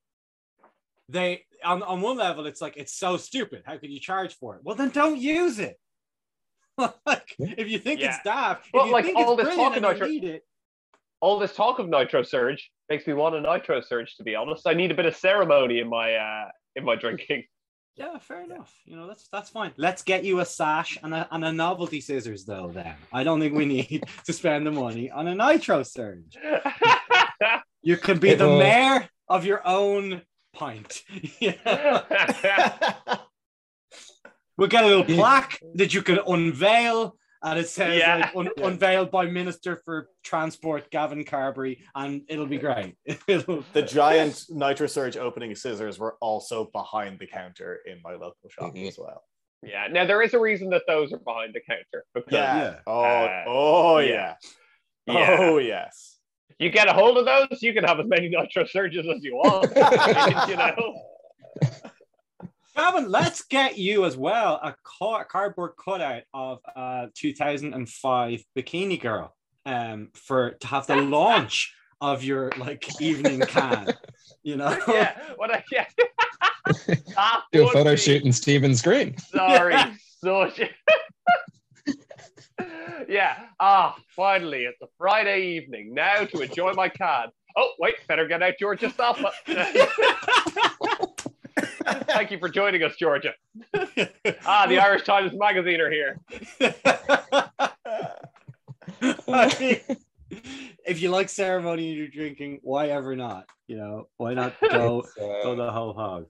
[1.08, 3.62] they on, on one level, it's like it's so stupid.
[3.66, 4.62] How could you charge for it?
[4.64, 5.78] Well, then don't use it.
[6.78, 8.08] like if you think Yeah.
[8.14, 10.08] it's daft, if Well, you like, think all it's this talk and about you your-
[10.08, 10.42] need it.
[11.20, 14.16] All this talk of nitro surge makes me want a nitro surge.
[14.16, 17.44] To be honest, I need a bit of ceremony in my uh, in my drinking.
[17.94, 18.74] Yeah, fair enough.
[18.86, 19.72] You know, that's that's fine.
[19.76, 22.70] Let's get you a sash and a, and a novelty scissors, though.
[22.72, 26.38] Then I don't think we need to spend the money on a nitro surge.
[27.82, 31.02] You can be the It'll- mayor of your own pint.
[31.40, 32.02] Yeah.
[34.58, 38.16] We'll get a little plaque that you can unveil, and it says Yeah.
[38.34, 42.94] like, un- unveiled by Minister for Transport Gavin Carberry, and it'll be great.
[43.26, 48.48] It'll- the giant Nitro Surge opening scissors were also behind the counter in my local
[48.50, 48.88] shop Mhm.
[48.88, 49.24] as well.
[49.62, 49.86] yeah.
[49.90, 52.56] Now there is a reason that those are behind the counter because Yeah.
[52.62, 52.80] Yeah.
[52.86, 54.34] Oh, Uh, oh yeah.
[55.06, 55.14] yeah.
[55.14, 56.11] yeah, Oh yes.
[56.58, 59.34] You get a hold of those, you can have as many nitro surges as you
[59.34, 59.70] want.
[60.48, 61.02] you know.
[62.76, 69.34] Gavin, let's get you as well a cardboard cutout of uh 2005 Bikini Girl
[69.66, 73.92] um for to have the launch of your like evening can.
[74.42, 75.16] You know, Yeah.
[75.36, 75.86] What I yeah.
[77.52, 79.16] Do a photo be- shoot in Stephen's green.
[79.18, 79.74] Sorry,
[80.24, 80.60] such.
[83.08, 83.38] Yeah.
[83.60, 85.94] Ah, finally, it's a Friday evening.
[85.94, 87.28] Now to enjoy my can.
[87.56, 89.30] Oh, wait, better get out Georgia Salpa.
[92.06, 93.34] Thank you for joining us, Georgia.
[94.46, 96.18] Ah, the Irish Times Magazine are here.
[99.28, 99.80] I mean,
[100.86, 103.46] if you like ceremony and you're drinking, why ever not?
[103.66, 106.26] You know, why not go It's, go the whole hog?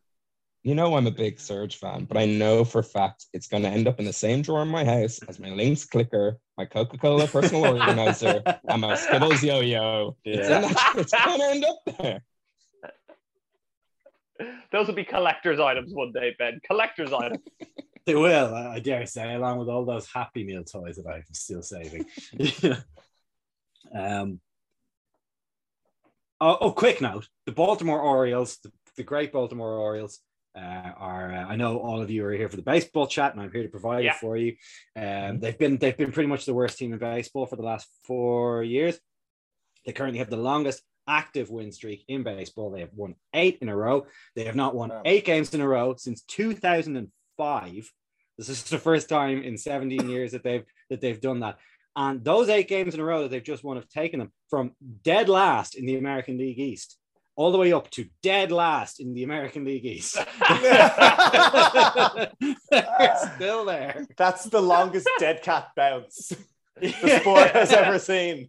[0.62, 3.64] You know I'm a big Surge fan, but I know for a fact it's going
[3.64, 6.64] to end up in the same drawer in my house as my Lynx clicker, my
[6.64, 10.16] Coca-Cola personal organizer, and my Skittles yo-yo.
[10.24, 12.22] It's, in that- it's going to end up there.
[14.72, 16.60] Those will be collector's items one day, Ben.
[16.66, 17.42] Collector's items.
[18.04, 21.22] They will, I I dare say, along with all those Happy Meal toys that I'm
[21.30, 22.04] still saving.
[23.96, 24.40] um,
[26.40, 30.18] oh, oh, quick note: the Baltimore Orioles, the, the great Baltimore Orioles,
[30.56, 31.32] uh, are.
[31.32, 33.62] Uh, I know all of you are here for the baseball chat, and I'm here
[33.62, 34.12] to provide Yeah.
[34.14, 34.56] it for you.
[34.96, 37.88] Um, they've been they've been pretty much the worst team in baseball for the last
[38.04, 38.98] four years.
[39.86, 42.70] They currently have the longest active win streak in baseball.
[42.70, 44.06] They have won eight in a row.
[44.36, 47.92] They have not won eight games in a row since 2005.
[48.38, 51.58] This is the first time in 17 years that they've that they've done that.
[51.94, 54.72] And those eight games in a row that they've just won have taken them from
[55.02, 56.96] dead last in the American League East
[57.36, 60.16] all the way up to dead last in the American League East.
[60.50, 62.28] They're
[63.34, 64.06] still there.
[64.16, 66.32] That's the longest dead cat bounce
[66.80, 68.48] the sport has ever seen.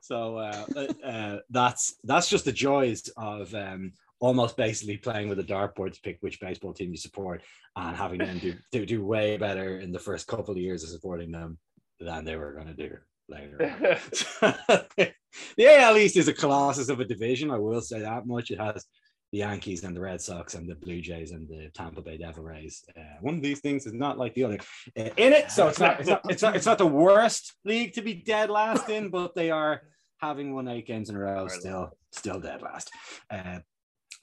[0.00, 5.38] So uh, uh, uh, that's that's just the joys of um, almost basically playing with
[5.38, 7.42] a dartboard to pick which baseball team you support
[7.76, 10.88] and having them do, do do way better in the first couple of years of
[10.88, 11.58] supporting them
[12.00, 12.96] than they were going to do
[13.28, 13.98] later.
[14.42, 14.84] on.
[15.56, 17.50] the AL East is a colossus of a division.
[17.50, 18.50] I will say that much.
[18.50, 18.84] It has
[19.32, 22.44] the Yankees and the Red Sox and the Blue Jays and the Tampa Bay Devil
[22.44, 22.82] Rays.
[22.96, 24.58] Uh, one of these things is not like the other
[24.98, 27.92] uh, in it, so it's not, it's not it's not it's not the worst league
[27.94, 29.82] to be dead last in, but they are
[30.18, 32.90] having won eight games in a row, still still dead last.
[33.30, 33.58] Uh,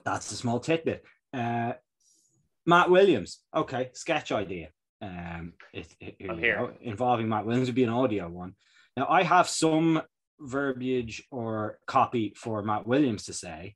[0.04, 1.04] that's a small tidbit.
[1.32, 1.74] Uh,
[2.66, 4.68] Matt Williams, okay, sketch idea.
[5.00, 6.74] Um, it, it- here I'm you here.
[6.80, 8.54] involving Matt Williams would be an audio one.
[8.96, 10.02] Now I have some
[10.40, 13.74] verbiage or copy for Matt Williams to say,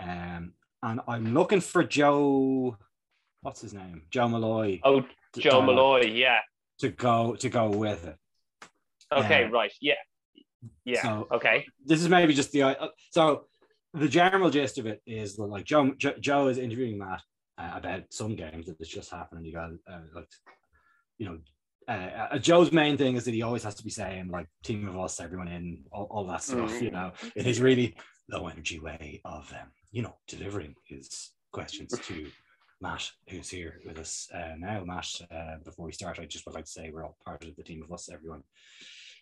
[0.00, 0.52] um,
[0.82, 2.76] and I'm looking for Joe.
[3.42, 4.02] What's his name?
[4.10, 4.80] Joe Molloy.
[4.84, 5.04] oh,
[5.38, 6.06] Joe uh, Molloy.
[6.06, 6.38] Yeah.
[6.80, 8.16] to go to go with it.
[9.12, 9.44] Okay.
[9.44, 9.72] uh, right.
[9.80, 9.94] Yeah.
[10.84, 11.02] Yeah.
[11.02, 11.66] So- okay.
[11.84, 13.46] This is maybe just the uh, so
[13.94, 17.22] the general gist of it is that like Joe Joe, Joe is interviewing Matt
[17.58, 19.38] uh, about some games that has just happened.
[19.38, 20.28] and You got uh, like
[21.18, 21.38] you know.
[21.88, 24.88] Uh, uh, Joe's main thing is that he always has to be saying like team
[24.88, 26.70] of us, everyone in, all, all that stuff.
[26.72, 26.82] Mm.
[26.82, 27.96] You know, in his really
[28.30, 32.26] low energy way of um, you know delivering his questions to
[32.80, 34.84] Matt, who's here with us uh, now.
[34.84, 37.56] Matt, uh, before we start, I just would like to say we're all part of
[37.56, 38.42] the team of us, everyone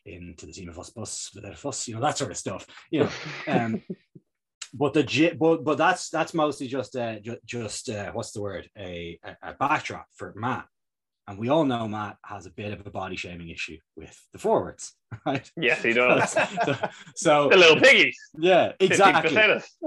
[0.07, 2.67] into the team of us bus without a fuss, you know, that sort of stuff.
[2.91, 3.11] You know,
[3.49, 3.83] um,
[4.75, 8.69] but the but but that's that's mostly just uh ju- just uh, what's the word
[8.77, 10.67] a, a a backdrop for Matt,
[11.29, 14.39] and we all know Matt has a bit of a body shaming issue with the
[14.39, 14.95] forwards,
[15.27, 15.49] right?
[15.59, 16.33] Yes, he does.
[16.65, 16.75] so,
[17.15, 18.19] so the little piggies.
[18.39, 19.37] yeah, exactly.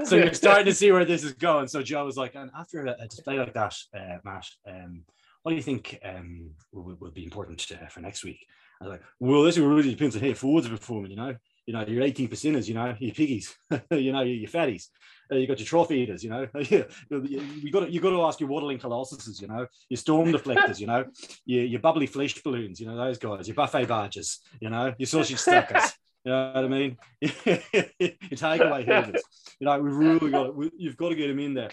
[0.06, 1.68] So you're starting to see where this is going.
[1.68, 5.04] So Joe was like, and after a, display like that, uh, Matt, um,
[5.42, 8.46] what do you think um, will, will be important uh, for next week?
[8.80, 11.36] I was like, well, this really depends on how are performing, you know.
[11.66, 13.56] You know, your 18 percenters, you know, your piggies,
[13.92, 14.88] you know, your, fatties.
[15.32, 16.48] Uh, you got your trophy eaters, you know.
[16.70, 20.32] you, you got to, you got to ask your waddling colossuses, you know, your storm
[20.32, 21.06] deflectors, you know,
[21.46, 25.08] your, your bubbly flesh balloons, you know, those guys, your buffet barges, you know, your
[25.08, 25.94] sausage stackers.
[26.24, 26.98] You know what I mean?
[27.20, 27.32] your
[28.38, 29.22] takeaway hoovers.
[29.60, 31.72] You know, we've really got we, you've got to get them in there.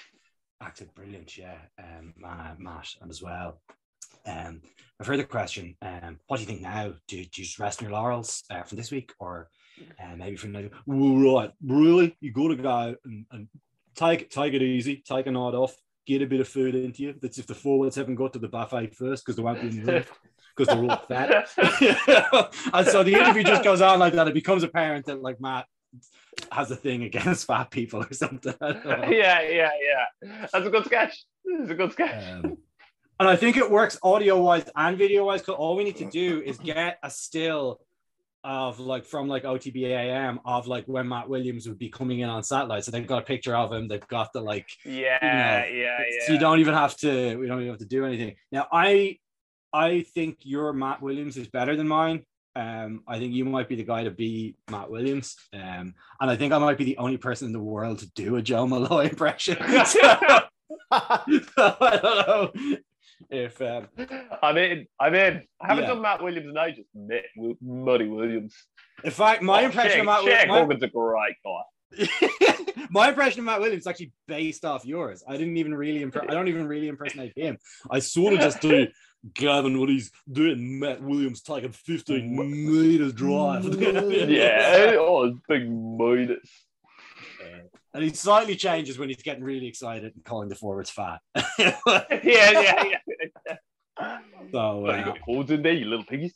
[0.60, 3.60] Acted brilliant, yeah, um, uh, Matt, and as well.
[4.26, 4.62] Um,
[5.00, 6.94] a further question: um, What do you think now?
[7.06, 9.48] Do, do you just rest on your laurels uh, from this week, or
[10.02, 10.68] uh, maybe from now?
[10.86, 13.48] Right, really, you got to go and, and
[13.94, 15.74] take take it easy, take a night off,
[16.06, 17.14] get a bit of food into you.
[17.20, 19.80] That's if the forwards haven't got to the buffet first because there won't be any
[19.82, 20.12] left
[20.56, 21.48] because they're all fat.
[22.72, 24.28] and so the interview just goes on like that.
[24.28, 25.66] It becomes apparent that like Matt
[26.52, 28.54] has a thing against fat people or something.
[28.60, 29.08] I don't know.
[29.08, 30.46] yeah, yeah, yeah.
[30.52, 31.24] That's a good sketch.
[31.44, 32.32] It's a good sketch.
[32.32, 32.58] Um,
[33.20, 36.08] and I think it works audio wise and video wise because all we need to
[36.08, 37.80] do is get a still
[38.44, 42.42] of like from like OTBAM of like when Matt Williams would be coming in on
[42.42, 42.84] satellite.
[42.84, 43.88] So they've got a picture of him.
[43.88, 47.60] They've got the like yeah, know, yeah, so you don't even have to we don't
[47.60, 48.36] even have to do anything.
[48.52, 49.18] Now I
[49.72, 52.24] I think your Matt Williams is better than mine.
[52.56, 55.36] Um, I think you might be the guy to be Matt Williams.
[55.52, 58.36] Um, and I think I might be the only person in the world to do
[58.36, 59.58] a Joe Molloy impression.
[60.90, 62.78] So, I don't know
[63.30, 63.88] if um,
[64.42, 64.86] I'm in.
[65.00, 65.42] I'm in.
[65.60, 65.88] I haven't Yeah.
[65.90, 68.54] done Matt Williams and I just met Wi- Muddy Williams.
[69.04, 70.50] in fact my Oh, impression Shaq- of Matt Shaq Williams.
[70.52, 71.62] Hogan's a great guy.
[72.90, 75.22] my impression of Matt Williams is actually based off yours.
[75.26, 77.58] I didn't even really impre- I don't even really impersonate him.
[77.90, 78.86] I sort of just do
[79.34, 80.78] Gavin what he's doing.
[80.78, 83.64] Matt Williams taking 15 meters drive.
[84.28, 84.92] Yeah.
[84.98, 86.48] Oh, big Midas.
[87.94, 91.20] And he slightly changes when he's getting really excited and calling the forwards fat.
[91.58, 91.74] Yeah,
[92.22, 94.18] yeah, yeah.
[94.52, 96.34] so Well, you uh, got holes in there, you little piggies.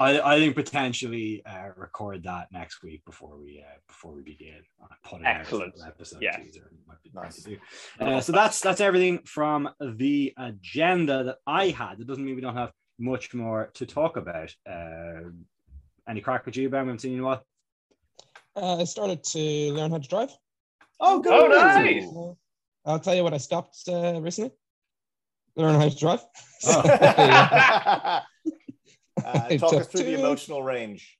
[0.00, 4.62] I, I think potentially uh, record that next week before we uh, before we begin.
[4.82, 5.74] Uh, put it Excellent.
[5.74, 6.36] Out an episode Yeah.
[6.38, 6.62] teaser.
[6.72, 7.24] It might be Nice.
[7.24, 7.58] nice to do.
[8.00, 12.00] Uh, so that's that's everything from the agenda that I had.
[12.00, 14.54] It doesn't mean we don't have much more to talk about.
[14.68, 15.28] Uh,
[16.08, 16.82] any crack with you, Ben?
[16.84, 17.46] We haven't seen you in a while.
[18.56, 19.38] Uh, I started to
[19.72, 20.30] learn how to drive.
[21.02, 21.32] Oh, good.
[21.32, 22.06] Oh, nice.
[22.84, 24.52] I'll tell you what I stopped uh, recently.
[25.56, 26.24] Learn how to drive.
[26.66, 26.80] Oh.
[26.88, 28.20] uh,
[29.22, 31.18] talk us took through the emotional range.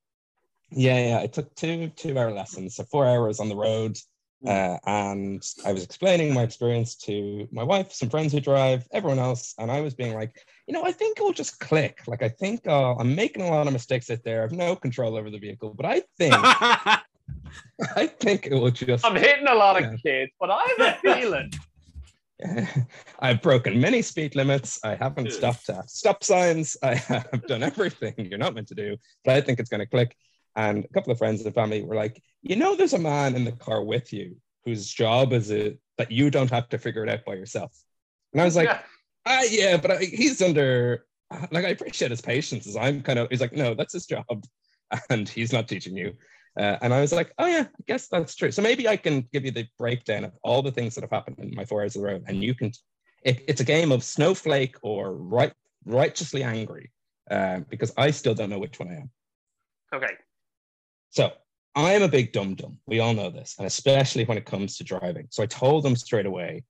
[0.70, 1.20] Yeah, yeah.
[1.20, 3.98] I took two two hour lessons, so four hours on the road.
[4.44, 9.20] Uh, and I was explaining my experience to my wife, some friends who drive, everyone
[9.20, 10.34] else, and I was being like,
[10.66, 12.00] you know, I think it will just click.
[12.08, 14.40] Like, I think uh, I'm making a lot of mistakes out there.
[14.40, 16.34] I have no control over the vehicle, but I think
[17.96, 19.04] I think it will just.
[19.04, 21.52] I'm hitting a lot of kids, but I have a feeling.
[23.20, 24.80] I've broken many speed limits.
[24.84, 26.76] I haven't stopped at stop signs.
[26.82, 29.86] I have done everything you're not meant to do, but I think it's going to
[29.86, 30.16] click.
[30.56, 33.44] And a couple of friends and family were like, you know, there's a man in
[33.44, 37.08] the car with you whose job is it that you don't have to figure it
[37.08, 37.72] out by yourself.
[38.32, 38.80] And I was like, Yeah.
[39.26, 41.06] ah, yeah, but I, he's under,
[41.50, 42.66] like, I appreciate his patience.
[42.66, 44.24] As I'm kind of, he's like, no, that's his job.
[45.08, 46.12] And he's not teaching you.
[46.58, 48.50] Uh, and I was like, oh, yeah, I guess that's true.
[48.50, 51.38] So maybe I can give you the breakdown of all the things that have happened
[51.38, 52.24] in my four hours of the road.
[52.26, 52.72] And you can,
[53.24, 55.52] it, it's a game of snowflake or right,
[55.86, 56.90] righteously angry,
[57.30, 59.10] uh, because I still don't know which one I am.
[59.94, 60.12] Okay.
[61.10, 61.32] So
[61.74, 62.78] I am a big dum dum.
[62.86, 65.28] We all know this, and especially when it comes to driving.
[65.30, 66.64] So I told them straight away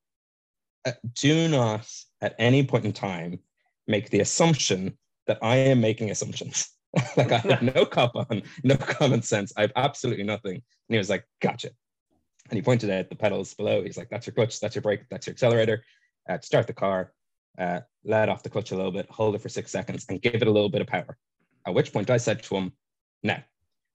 [0.84, 1.88] uh, do not
[2.20, 3.38] at any point in time
[3.86, 6.68] make the assumption that I am making assumptions.
[7.16, 9.52] like I have no cop on, no common sense.
[9.56, 10.54] I have absolutely nothing.
[10.54, 11.70] And he was like, gotcha.
[12.50, 13.82] And he pointed at the pedals below.
[13.82, 15.84] He's like, that's your clutch, that's your brake, that's your accelerator.
[16.28, 17.12] Uh, start the car,
[17.58, 20.34] uh, let off the clutch a little bit, hold it for six seconds, and give
[20.34, 21.16] it a little bit of power.
[21.66, 22.72] At which point I said to him,
[23.22, 23.42] now,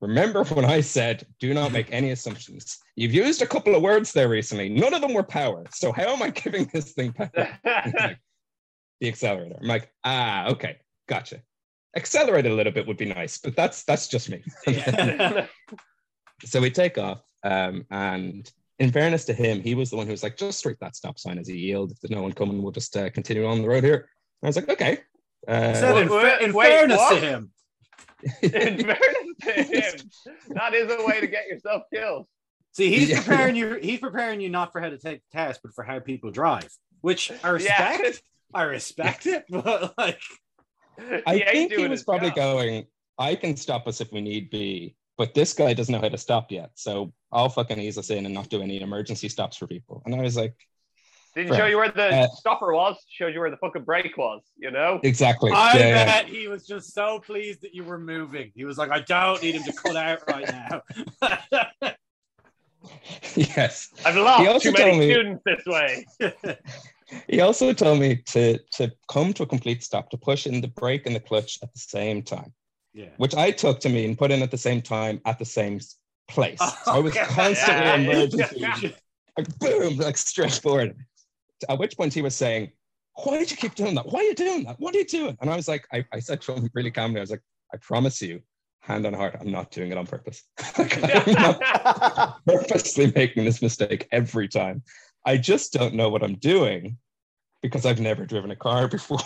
[0.01, 2.79] remember when I said, do not make any assumptions?
[2.95, 4.69] You've used a couple of words there recently.
[4.69, 5.65] None of them were power.
[5.71, 7.31] So how am I giving this thing power?
[7.63, 8.19] Like,
[8.99, 9.57] the accelerator.
[9.61, 11.41] I'm like, ah, okay, gotcha.
[11.97, 14.41] Accelerate a little bit would be nice, but that's that's just me.
[16.45, 20.11] so we take off, um, and in fairness to him, he was the one who
[20.11, 21.91] was like, just straight that stop sign as he yield.
[21.91, 23.95] If there's no one coming, we'll just uh, continue on the road here.
[24.41, 24.99] And I was like, okay.
[25.49, 27.13] Said Uh, in, fa- in wait, fairness what?
[27.15, 27.51] to him.
[28.41, 30.09] In fairness to him,
[30.55, 32.27] that is a way to get yourself killed.
[32.73, 33.21] See, he's Yeah.
[33.21, 33.75] preparing you.
[33.81, 36.69] He's preparing you not for how to take the test, but for how people drive,
[37.01, 37.51] which I Yeah.
[37.53, 38.21] respect.
[38.53, 40.19] I respect it, but like,
[41.25, 42.35] I He think he was probably job.
[42.35, 46.09] going, I can stop us if we need be, but this guy doesn't know how
[46.09, 46.71] to stop yet.
[46.75, 50.01] So I'll fucking ease us in and not do any emergency stops for people.
[50.05, 50.53] And I was like,
[51.35, 51.57] Didn't Fair.
[51.59, 52.95] show you where the Uh, stopper was.
[53.09, 54.41] Showed you where the fucking brake was.
[54.57, 54.99] You know.
[55.03, 55.51] exactly.
[55.51, 56.05] I Yeah, yeah.
[56.05, 58.51] bet he was just so pleased that you were moving.
[58.55, 60.81] He was like, I don't need him to cut out right now.
[63.35, 63.89] yes.
[64.05, 66.05] I've lost also too many me- students this way.
[67.27, 70.67] He also told me to to come to a complete stop, to push in the
[70.67, 72.53] brake and the clutch at the same time,
[72.93, 73.09] yeah.
[73.17, 75.79] which I took to mean put in at the same time at the same
[76.27, 76.59] place.
[76.85, 77.25] So I was Okay.
[77.25, 77.95] constantly Yeah.
[78.01, 78.95] emergency,
[79.37, 80.95] like boom, like straight forward.
[81.69, 82.71] At which point he was saying,
[83.23, 84.05] "Why did you keep doing that?
[84.07, 84.79] Why are you doing that?
[84.79, 87.19] What are you doing?" And I was like, I, I said to him really calmly,
[87.19, 87.41] I was like,
[87.73, 88.41] "I promise you,
[88.81, 90.43] hand on heart, I'm not doing it on purpose.
[90.77, 94.83] Like, I'm not purposely making this mistake every time.
[95.27, 96.97] I just don't know what I'm doing
[97.61, 99.19] because I've never driven a car before.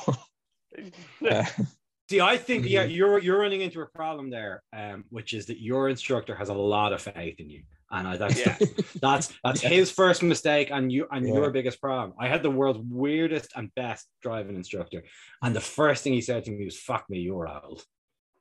[1.29, 1.45] Uh,
[2.09, 2.95] See, I think yeah, Mhm.
[2.95, 6.53] you're you're running into a problem there, um, which is that your instructor has a
[6.53, 8.57] lot of faith in you, and I, that's Yeah.
[9.01, 11.35] that's that's his first mistake, and you and Yeah.
[11.35, 12.13] your biggest problem.
[12.19, 15.03] I had the world's weirdest and best driving instructor,
[15.41, 17.85] and the first thing he said to me was, "Fuck me, you're old.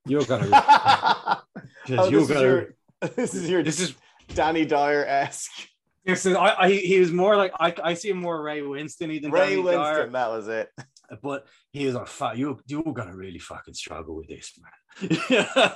[0.07, 1.43] You're gonna, oh,
[1.87, 2.75] you're this, is gonna." your,
[3.15, 3.95] this is your This is
[4.35, 5.69] Danny Dyer esque.
[6.05, 9.21] This is I, I he was more like I, I see him more Ray Winstone
[9.21, 10.71] than Ray Danny Winstone, Dyer, that was it.
[11.23, 14.71] but he was like, "Fuck you, you're gonna really fucking struggle with this, man."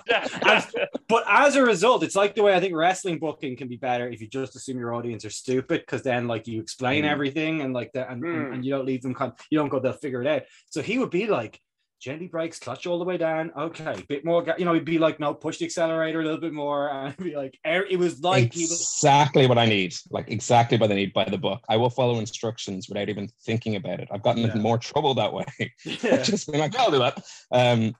[1.08, 4.08] but as a result, it's like the way I think wrestling booking can be better
[4.08, 7.10] if you just assume your audience are stupid, because then like you explain Mm.
[7.10, 8.54] everything and like that, and, and, Mm.
[8.54, 10.42] and you don't leave them, con- you don't go, they'll figure it out.
[10.70, 11.60] So he would be like,
[12.04, 13.50] gently brakes, clutch all the way down.
[13.56, 16.52] Okay, bit more, you know, he'd be like, no, push the accelerator a little bit
[16.52, 18.72] more, and be like, er- it was like he was.
[18.72, 19.94] exactly what I need.
[20.10, 21.64] Like exactly what I need by the book.
[21.68, 24.08] I will follow instructions without even thinking about it.
[24.12, 24.54] I've gotten Yeah.
[24.56, 25.46] more trouble that way.
[25.84, 26.22] Yeah.
[26.22, 27.24] just being like, I'll do that.
[27.50, 27.94] Um,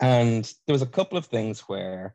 [0.00, 2.14] and there was a couple of things where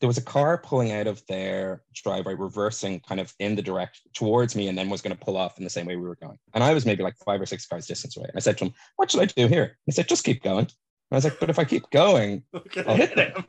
[0.00, 4.10] there was a car pulling out of their driveway, reversing kind of in the direction
[4.14, 6.16] towards me, and then was going to pull off in the same way we were
[6.16, 6.38] going.
[6.54, 8.26] And I was maybe like five or six cars distance away.
[8.28, 10.60] And I said to him, "What should I do here?" He said, "Just keep going."
[10.60, 10.68] And
[11.12, 12.42] I was like, "But if I keep going,
[12.86, 13.44] I'll hit them."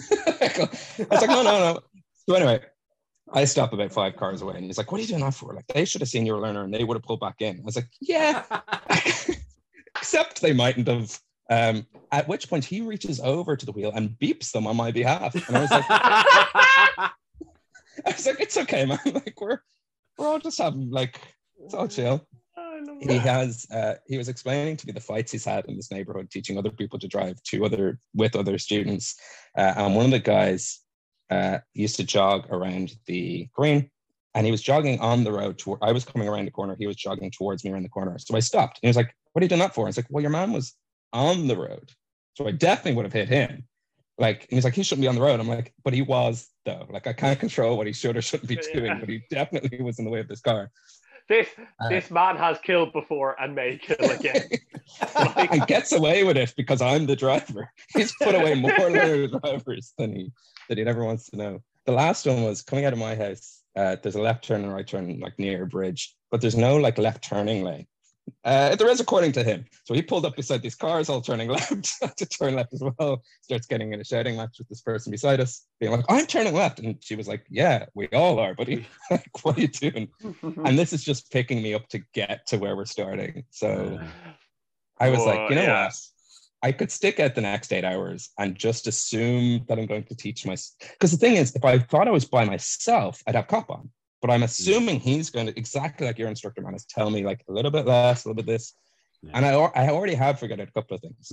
[0.12, 0.68] I
[1.10, 1.80] was like, "No, no, no."
[2.28, 2.60] So anyway,
[3.32, 5.54] I stop about five cars away, and he's like, "What are you doing that for?"
[5.54, 7.40] Like they should have seen you were a learner, and they would have pulled back
[7.40, 7.58] in.
[7.58, 8.44] I was like, "Yeah."
[9.96, 11.18] except they mightn't have.
[11.50, 14.92] Um, at which point he reaches over to the wheel and beeps them on my
[14.92, 15.34] behalf.
[15.48, 17.10] And I was like, I
[18.06, 18.98] was like, it's okay, man.
[19.12, 19.58] Like we're
[20.16, 21.20] we're all just having like
[21.64, 22.26] it's all chill.
[23.00, 26.30] He has uh, he was explaining to me the fights he's had in this neighborhood,
[26.30, 29.16] teaching other people to drive to other with other students.
[29.56, 30.80] Uh, and one of the guys
[31.30, 33.90] uh, used to jog around the green,
[34.34, 35.58] and he was jogging on the road.
[35.60, 36.76] To, I was coming around the corner.
[36.78, 38.18] He was jogging towards me around the corner.
[38.18, 38.78] So I stopped.
[38.82, 40.30] And he was like, "What are you doing that for?" I was like, "Well, your
[40.30, 40.74] man was
[41.12, 41.92] on the road,
[42.34, 43.64] so I definitely would have hit him."
[44.18, 46.48] Like, and he's like, "He shouldn't be on the road." I'm like, "But he was
[46.64, 46.86] though.
[46.90, 48.80] Like, I can't control what he should or shouldn't be Yeah.
[48.80, 50.70] doing, but he definitely was in the way of this car."
[51.28, 51.48] This
[51.78, 54.50] Uh, this man has killed before and may kill again.
[55.38, 57.72] and gets away with it because I'm the driver.
[57.94, 60.32] He's put away more learner drivers than he
[60.68, 61.62] that he never wants to know.
[61.86, 63.62] The last one was coming out of my house.
[63.76, 66.76] Uh, there's a left turn and right turn like near a bridge, but there's no
[66.76, 67.86] like left turning lane.
[68.42, 69.66] Uh, there is according to him.
[69.84, 73.22] So he pulled up beside these cars, all turning left, to turn left as well.
[73.42, 76.54] Starts getting in a shouting match with this person beside us, being like, "I'm turning
[76.54, 78.86] left," and she was like, "Yeah, we all are, buddy.
[79.10, 80.08] like, what are you doing?"
[80.42, 83.44] And this is just picking me up to get to where we're starting.
[83.50, 84.00] So.
[85.02, 85.84] I was like, you know yeah.
[85.86, 85.94] what?
[86.62, 90.14] I could stick out the next eight hours and just assume that I'm going to
[90.14, 90.56] teach my.
[90.90, 93.90] Because the thing is, if I thought I was by myself, I'd have cop on.
[94.22, 97.42] But I'm assuming he's going to exactly like your instructor man is tell me like
[97.48, 98.74] a little bit less, a little bit this,
[99.22, 99.30] Yeah.
[99.34, 101.32] and I I already have figured out a couple of things.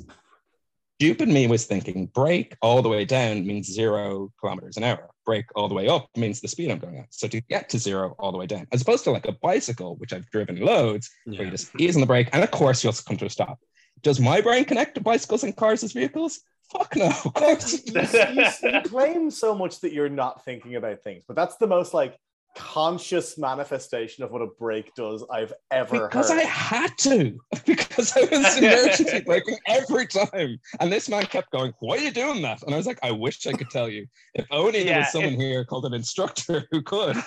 [1.00, 5.12] Stupid me was thinking brake all the way down means zero kilometers an hour.
[5.28, 7.14] Brake all the way up means the speed I'm going at.
[7.14, 9.96] So to get to zero all the way down, as opposed to like a bicycle,
[9.98, 12.94] which I've driven loads, where you just ease on the brake, and of course you'll
[12.94, 13.60] come to a stop.
[14.02, 16.40] Does my brain connect to bicycles and cars as vehicles?
[16.72, 17.86] Fuck no, of course.
[17.86, 21.68] you, you, you claim so much that you're not thinking about things, but that's the
[21.68, 22.18] most like
[22.58, 26.40] conscious manifestation of what a break does I've ever Because heard.
[26.40, 30.58] I had to, because I was emergency braking every time.
[30.80, 32.64] And this man kept going, Why are you doing that?
[32.64, 34.08] And I was like, I wish I could tell you.
[34.34, 37.16] If only there was someone here called an instructor who could.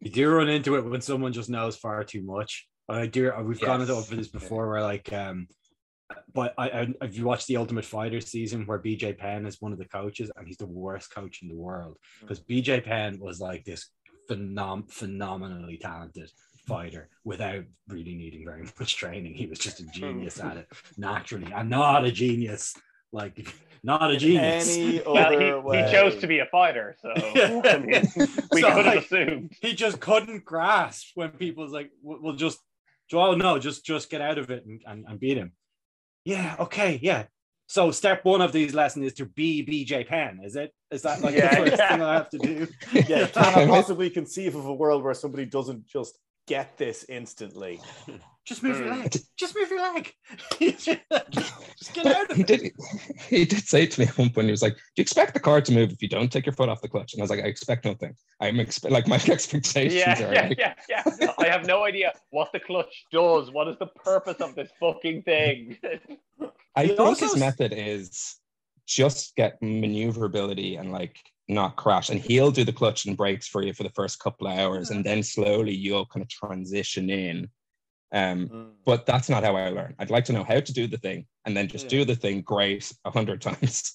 [0.00, 2.68] You do run into it when someone just knows far too much.
[2.88, 3.32] I do.
[3.42, 4.06] We've gone into Yes.
[4.06, 5.48] over this before, where like, um,
[6.32, 9.72] but I, I have you watched the Ultimate Fighter season where BJ Penn is one
[9.72, 12.26] of the coaches, and he's the worst coach in the world hmm.
[12.26, 13.88] because BJ Penn was like this
[14.30, 16.30] phenom- phenomenally talented
[16.66, 19.34] fighter without really needing very much training.
[19.34, 19.90] He was just a hmm.
[19.90, 22.74] genius at it naturally, and not a genius
[23.12, 24.76] like not a genius.
[24.76, 25.84] Any well, other he, way.
[25.84, 27.60] he chose to be a fighter, so Yeah.
[27.64, 28.02] I mean,
[28.52, 29.52] we So, could have like, assumed.
[29.60, 32.58] he just couldn't grasp when people's like, "Well, well, just,
[33.12, 35.52] oh no, just just get out of it and, and, and beat him."
[36.28, 37.24] Yeah, okay, yeah.
[37.68, 40.40] So step one of these lessons is to be BJ Penn.
[40.44, 40.74] Is it?
[40.90, 41.88] Is that like Yeah, the first yeah.
[41.88, 42.66] thing I have to do?
[43.08, 46.18] Yeah, cannot possibly conceive of a world where somebody doesn't just
[46.48, 47.80] get this instantly.
[48.46, 49.00] Just move your Hmm.
[49.02, 49.14] leg.
[49.36, 50.10] Just move your leg.
[50.58, 52.46] just get out of he it.
[52.46, 52.72] did
[53.28, 55.40] he did say to me at one point, he was like, Do you expect the
[55.40, 57.12] car to move if you don't take your foot off the clutch?
[57.12, 58.14] And I was like, I expect nothing.
[58.40, 61.32] I'm expe- like my expectations Yeah, are yeah, like, yeah, yeah.
[61.38, 63.50] I have no idea what the clutch does.
[63.50, 65.76] What is the purpose of this fucking thing?
[66.74, 68.36] I He think also his method is
[68.86, 71.18] just get maneuverability and like
[71.48, 72.10] not crash.
[72.10, 74.90] And he'll do the clutch and brakes for you for the first couple of hours,
[74.90, 77.48] and then slowly you'll kind of transition in.
[78.12, 78.70] Um, Mm.
[78.86, 79.94] but that's not how I learn.
[79.98, 81.90] I'd like to know how to do the thing and then just Yeah.
[81.98, 83.94] do the thing great a hundred times.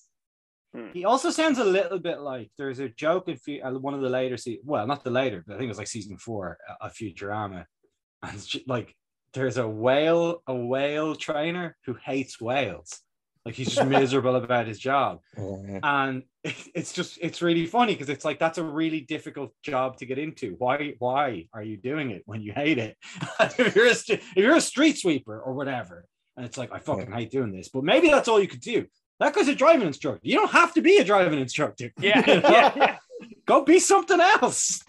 [0.93, 4.01] He also sounds a little bit like there's a joke in fe- uh, one of
[4.01, 6.57] the later se- well, not the later, but I think it was like season four
[6.67, 7.65] uh, of Futurama,
[8.23, 8.95] and like
[9.33, 13.01] there's a whale, a whale trainer who hates whales,
[13.45, 18.09] like he's just miserable about his job, Uh, and it's just it's really funny because
[18.09, 20.55] it's like that's a really difficult job to get into.
[20.57, 22.97] Why why are you doing it when you hate it?
[23.39, 26.05] if you're a st- if you're a street sweeper or whatever,
[26.37, 28.85] and it's like I fucking hate doing this, but maybe that's all you could do.
[29.19, 30.21] That guy's a driving instructor.
[30.23, 31.91] You don't have to be a driving instructor.
[31.99, 32.49] Yeah, You know?
[32.49, 32.97] yeah, yeah.
[33.45, 34.83] Go be something else.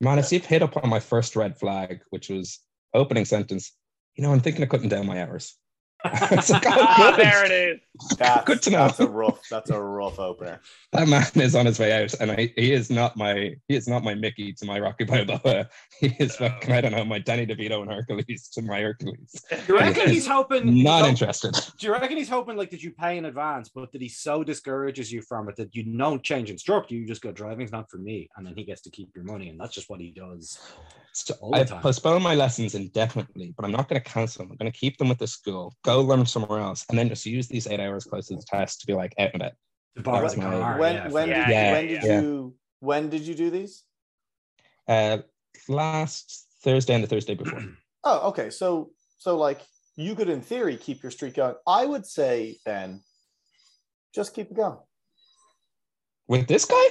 [0.00, 2.60] Man, I see you've hit upon my first red flag, which was
[2.94, 3.72] opening sentence.
[4.16, 5.56] You know, I'm thinking of cutting down my hours.
[6.04, 7.24] It's like, oh, Ah, good.
[7.26, 7.80] there it is.
[8.16, 8.86] That's, Good to know.
[8.86, 9.40] That's a rough.
[9.50, 10.60] That's a rough opener.
[10.92, 13.88] That man is on his way out, and I, he is not my he is
[13.88, 15.68] not my Mickey to my Rocky Balboa.
[16.00, 19.44] He is fucking I don't know my Danny DeVito and Hercules to my Hercules.
[19.50, 20.84] Do you reckon he's hoping?
[20.84, 21.56] Not hop- interested.
[21.76, 24.44] Do you reckon he's hoping like that you pay in advance, but that he so
[24.44, 27.98] discourages you from it that you don't change instructor, you just go driving's not for
[27.98, 30.60] me, and then he gets to keep your money, and that's just what he does.
[31.26, 34.52] So All I've postponed my lessons indefinitely, but I'm not going to cancel them.
[34.52, 37.26] I'm going to keep them with the school, go learn somewhere else, and then just
[37.26, 39.52] use these eight hours close to the test to be like out and about.
[39.96, 40.78] To borrow the car.
[40.78, 42.20] when yeah, when for- did, Yeah, when did yeah.
[42.20, 43.82] you when did you do these?
[44.86, 45.18] Uh,
[45.68, 47.62] last Thursday and the Thursday before.
[48.04, 48.48] Oh, okay.
[48.48, 49.60] So so like
[49.96, 51.56] you could in theory keep your streak going.
[51.66, 53.02] I would say then
[54.14, 54.78] just keep it going.
[56.28, 56.86] With this guy?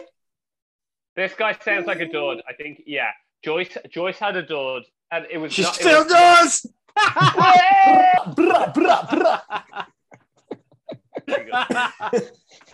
[1.15, 2.41] This guy sounds like a dud.
[2.47, 3.11] I think, yeah.
[3.43, 6.65] Joyce Joyce had a dud, and it was She not, still was- does.
[6.97, 9.07] Brah, brah,
[11.27, 12.23] brah.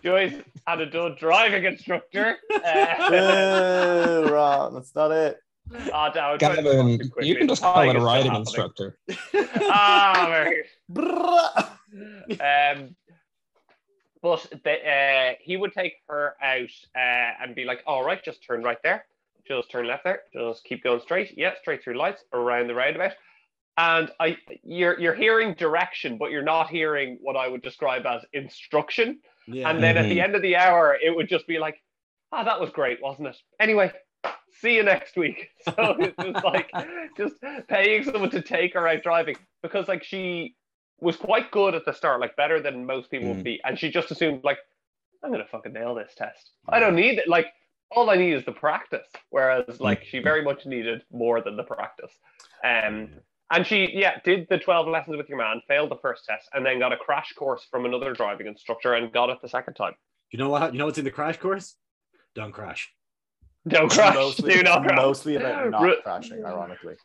[0.04, 0.34] Joyce
[0.66, 2.38] had a dud driving instructor.
[2.54, 4.74] Uh, Ew, wrong.
[4.76, 5.38] That's not it.
[5.94, 7.28] oh, damn, I'm trying to Gavin, talk too quickly.
[7.30, 8.98] you can just Oh, call I it a riding instructor.
[9.62, 11.70] Ah, very Brah.
[12.78, 12.96] Um,
[14.22, 18.42] but the, uh, he would take her out uh, and be like, "All right, just
[18.44, 19.06] turn right there,
[19.48, 21.38] just turn left there, just keep going straight.
[21.38, 23.14] Yeah, straight through lights around the roundabout."
[23.78, 28.24] And I, you're you're hearing direction, but you're not hearing what I would describe as
[28.34, 29.20] instruction.
[29.48, 29.70] yeah.
[29.70, 30.24] And then at the Mhm.
[30.24, 31.82] end of the hour, it would just be like,
[32.32, 33.92] "Ah, that was great, wasn't it?" Anyway,
[34.62, 35.50] see you next week.
[35.66, 36.72] So it's just like
[37.18, 37.36] just
[37.68, 40.56] paying someone to take her out driving because like she
[41.00, 43.44] was quite good at the start, like better than most people would Mm.
[43.44, 44.60] be, and she just assumed like,
[45.24, 46.52] "I'm gonna fucking nail this test.
[46.70, 47.28] I don't need it.
[47.28, 47.48] Like
[47.96, 51.64] all I need is the practice." Whereas like she very much needed more than the
[51.64, 52.12] practice.
[52.64, 53.10] Um,
[53.52, 56.66] and she, yeah, did the 12 lessons with your man, failed the first test, and
[56.66, 59.94] then got a crash course from another driving instructor and got it the second time.
[60.32, 60.74] You know what?
[60.74, 61.76] You know what's in the crash course?
[62.34, 62.92] Don't crash.
[63.68, 64.16] Don't crash.
[64.16, 64.96] Mostly, Do not crash.
[64.96, 66.96] mostly about not crashing, ironically.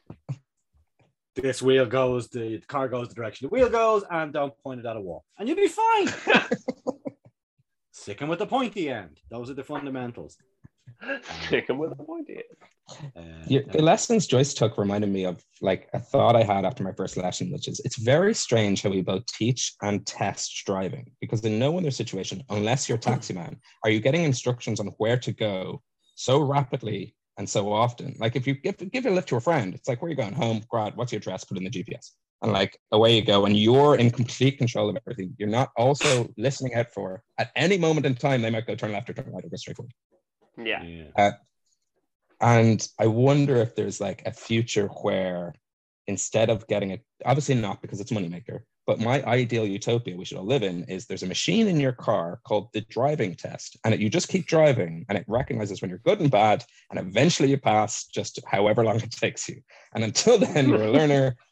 [1.36, 4.86] This wheel goes, the car goes the direction the wheel goes, and don't point it
[4.86, 6.08] at a wall, and you'll be fine.
[7.92, 9.20] Sticking with the pointy end.
[9.30, 10.36] Those are the fundamentals.
[11.46, 12.28] Sticking with the point.
[12.28, 12.42] here.
[13.16, 16.82] Uh, Yeah, the lessons Joyce took reminded me of like a thought I had after
[16.82, 21.10] my first lesson, which is it's very strange how we both teach and test driving
[21.20, 24.86] because in no other situation, unless you're a taxi man, are you getting instructions on
[24.98, 25.82] where to go
[26.14, 28.14] so rapidly and so often.
[28.18, 30.16] Like if you give give a lift to a friend, it's like where are you
[30.16, 30.60] going home?
[30.68, 31.44] Grad, what's your address?
[31.44, 32.10] Put in the GPS.
[32.42, 35.34] And like away you go, and you're in complete control of everything.
[35.38, 38.92] You're not also listening out for at any moment in time they might go turn
[38.92, 39.92] left or turn right or go straight forward.
[40.58, 40.82] Yeah.
[40.82, 41.04] yeah.
[41.16, 41.30] Uh,
[42.40, 45.54] and I wonder if there's like a future where
[46.06, 50.24] instead of getting it, obviously not because it's a moneymaker, but my ideal utopia we
[50.24, 53.76] should all live in is there's a machine in your car called the driving test.
[53.84, 56.64] And it, you just keep driving and it recognizes when you're good and bad.
[56.90, 59.60] And eventually you pass just however long it takes you.
[59.94, 61.36] And until then, you're a learner.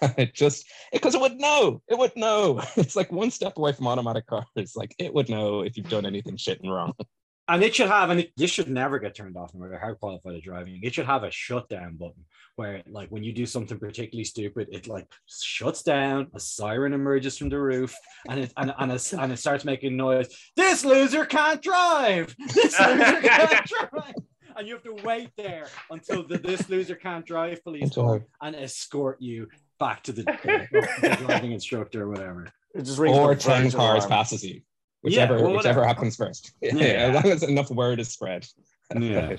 [0.16, 2.62] It just because it would know, it would know.
[2.76, 4.74] It's like one step away from automatic cars.
[4.74, 6.94] Like it would know if you've done anything shit and wrong.
[7.50, 9.92] And it should have, and it, this should never get turned off, no matter how
[9.94, 10.78] qualified a driving.
[10.84, 12.24] It should have a shutdown button
[12.54, 16.28] where, like, when you do something particularly stupid, it like shuts down.
[16.32, 17.92] A siren emerges from the roof,
[18.28, 20.28] and it and and it, and it starts making noise.
[20.54, 22.36] This loser can't drive.
[22.54, 24.14] This loser can't drive.
[24.56, 28.54] And you have to wait there until the this loser can't drive police come and
[28.54, 29.48] escort you
[29.80, 32.52] back to the, the, the driving instructor or whatever.
[32.74, 34.08] It just rings or the 10 cars alarm.
[34.08, 34.60] passes you.
[35.02, 36.52] Yeah, Whichever, well, whichever happens first.
[36.60, 36.84] Yeah, Yeah.
[36.84, 38.46] as long as enough word is spread.
[38.98, 39.36] Yeah.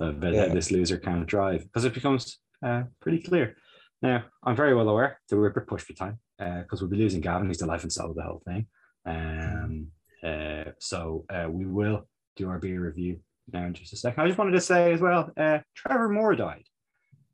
[0.00, 0.48] I bet Yeah.
[0.48, 3.56] this loser can't drive because it becomes uh, pretty clear.
[4.02, 6.96] Now, I'm very well aware that we're a bit pushed for time because we'll be
[6.96, 7.48] losing Gavin.
[7.48, 8.66] He's the life and soul of the whole thing.
[9.06, 9.88] Um,
[10.24, 13.20] uh, so uh, we will do our beer review
[13.52, 14.22] now in just a second.
[14.22, 16.64] I just wanted to say as well, uh, Trevor Moore died.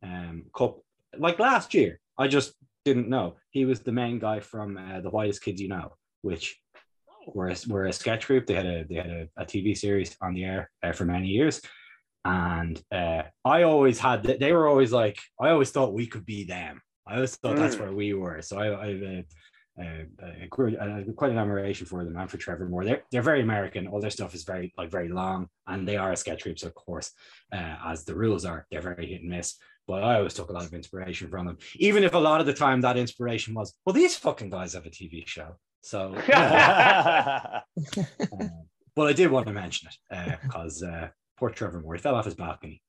[0.02, 0.84] Um, couple,
[1.16, 1.98] like last year.
[2.18, 2.54] I just
[2.84, 6.60] didn't know he was the main guy from uh, the Whitest Kids You Know, which
[7.26, 8.46] were a, were a sketch group.
[8.46, 11.28] They had a they had a, a TV series on the air uh, for many
[11.28, 11.60] years,
[12.24, 16.44] and uh, I always had they were always like I always thought we could be
[16.44, 16.80] them.
[17.06, 17.60] I always thought mm.
[17.60, 18.42] that's where we were.
[18.42, 19.24] So I, I
[19.80, 19.84] uh,
[20.22, 22.84] uh, quite an admiration for them and for Trevor Moore.
[22.84, 23.86] They're they're very American.
[23.86, 26.66] All their stuff is very like very long, and they are a sketch group, so
[26.66, 27.10] of course,
[27.52, 29.56] uh, as the rules are, they're very hit and miss.
[29.88, 32.46] But I always took a lot of inspiration from them, even if a lot of
[32.46, 35.56] the time that inspiration was, well, these fucking guys have a TV show.
[35.82, 37.60] So, uh,
[38.94, 41.08] but I did want to mention it because uh,
[41.38, 42.82] poor Trevor Moore he fell off his balcony.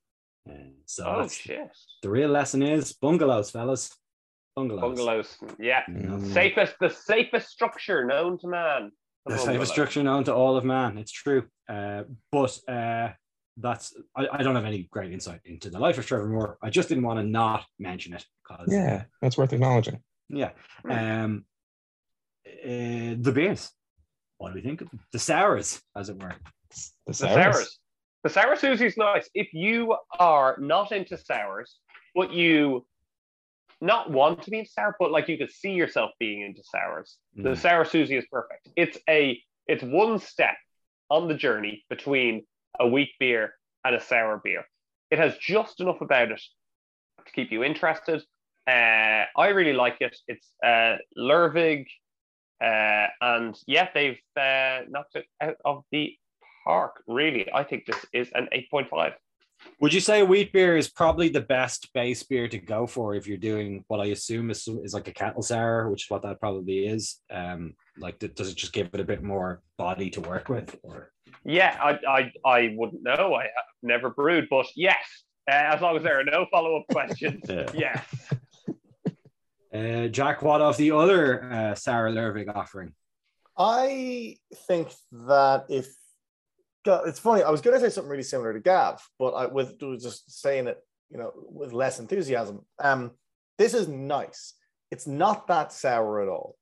[0.85, 1.75] so oh shit!
[2.01, 3.95] The real lesson is bungalows, fellas.
[4.55, 4.81] Bungalows.
[4.81, 5.37] Bungalows.
[5.59, 5.81] Yeah.
[5.89, 6.31] Mm.
[6.31, 8.91] Safest, the safest structure known to man.
[9.25, 10.99] The, the safest structure known to all of man.
[10.99, 11.45] It's true.
[11.67, 13.09] Uh, but uh,
[13.57, 16.57] that's I, I don't have any great insight into the life of Trevor Moore.
[16.61, 19.99] I just didn't want to not mention it because yeah, that's worth acknowledging.
[20.29, 20.51] Yeah.
[20.89, 21.45] Um
[22.63, 23.71] uh, the beers.
[24.37, 24.99] What do we think of them?
[25.11, 26.33] The sours, as it were.
[27.07, 27.33] The sours.
[27.33, 27.79] The sours.
[28.23, 29.29] The sour Susie's nice.
[29.33, 31.77] If you are not into sours,
[32.15, 32.85] but you
[33.81, 37.17] not want to be into sour, but like you could see yourself being into sours,
[37.37, 37.43] mm.
[37.43, 38.69] the sour Susie is perfect.
[38.75, 40.55] It's a it's one step
[41.09, 42.45] on the journey between
[42.79, 44.63] a wheat beer and a sour beer.
[45.11, 46.41] It has just enough about it
[47.25, 48.23] to keep you interested.
[48.67, 50.15] Uh, I really like it.
[50.27, 51.85] It's uh, Lervig,
[52.61, 56.15] uh, and yeah, they've uh, knocked it out of the
[56.65, 57.03] park.
[57.07, 59.13] Really, I think this is an eight point five.
[59.79, 63.15] Would you say a wheat beer is probably the best base beer to go for
[63.15, 66.21] if you're doing what I assume is, is like a kettle sour, which is what
[66.23, 67.21] that probably is?
[67.31, 70.77] Um, like, does it just give it a bit more body to work with?
[70.83, 71.11] Or
[71.45, 73.35] yeah, I I, I wouldn't know.
[73.35, 75.03] I have never brewed, but yes,
[75.49, 77.69] uh, as long as there are no follow up questions, yeah.
[77.73, 78.32] yes.
[79.73, 82.93] Uh, Jack, what of the other uh, Sarah Lervig offering?
[83.57, 85.93] I think that if
[86.85, 89.79] it's funny, I was going to say something really similar to Gav, but I with
[89.79, 90.77] just saying it,
[91.09, 92.65] you know, with less enthusiasm.
[92.79, 93.11] Um,
[93.57, 94.53] this is nice.
[94.91, 96.55] It's not that sour at all.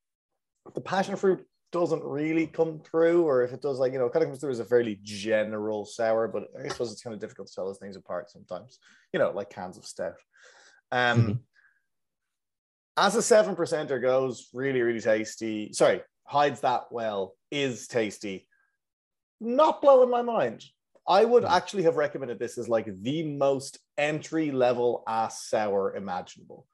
[0.74, 4.24] The passion fruit doesn't really come through, or if it does, like you know, kind
[4.24, 6.28] of comes through as a fairly general sour.
[6.28, 8.80] But I suppose it's kind of difficult to tell those things apart sometimes.
[9.14, 10.16] You know, like cans of stout.
[10.92, 11.32] Um, mm-hmm.
[12.98, 15.74] As a seven percenter goes, really, really tasty.
[15.74, 17.36] Sorry, hides that well.
[17.52, 18.48] Is tasty
[19.42, 20.64] not blowing my mind.
[21.08, 21.52] I would hmm.
[21.52, 26.68] actually have recommended this as like the most entry level ass sour imaginable.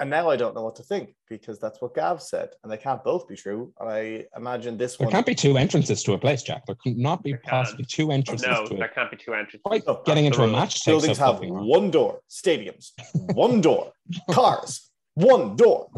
[0.00, 2.76] And now I don't know what to think because that's what Gav said, and they
[2.76, 3.72] can't both be true.
[3.80, 5.12] And I imagine this there one.
[5.12, 6.66] There can't be two entrances to a place, Jack.
[6.66, 8.46] There could not be possibly two entrances.
[8.46, 8.94] No, to there it.
[8.94, 9.60] can't be two entrances.
[9.64, 10.84] Quite oh, getting into a match.
[10.84, 12.20] Buildings have one door.
[12.30, 12.92] Stadiums,
[13.34, 13.92] one door.
[14.30, 15.90] Cars, one door.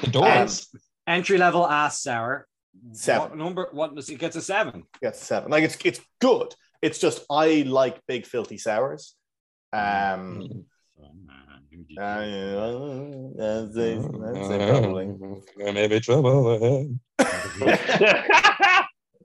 [0.00, 0.68] the doors.
[1.06, 2.48] Entry level ass sour
[2.92, 3.30] Seven.
[3.30, 3.68] What number?
[3.72, 4.84] What does it gets a seven?
[5.02, 5.50] Gets seven.
[5.50, 6.54] Like it's it's good.
[6.82, 9.14] It's just I like big filthy sours.
[9.72, 10.64] Um.
[14.20, 15.14] That's probably.
[15.56, 16.88] Maybe trouble.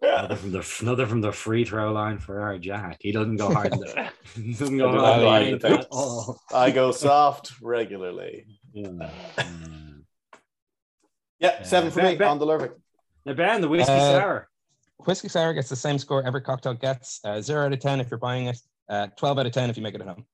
[0.02, 2.98] another from the another from the free throw line for our Jack.
[3.02, 3.74] He doesn't go hard.
[4.36, 6.39] he doesn't go hard at all.
[6.54, 8.46] I go soft regularly.
[8.74, 9.10] Yeah,
[11.39, 12.74] yeah seven for me on the Lervig.
[13.26, 14.50] The Ben, the whiskey uh, sour.
[15.00, 17.20] Whiskey sour gets the same score every cocktail gets.
[17.24, 18.58] Uh, zero out of ten if you're buying it.
[18.88, 20.26] Uh, Twelve out of ten if you make it at home.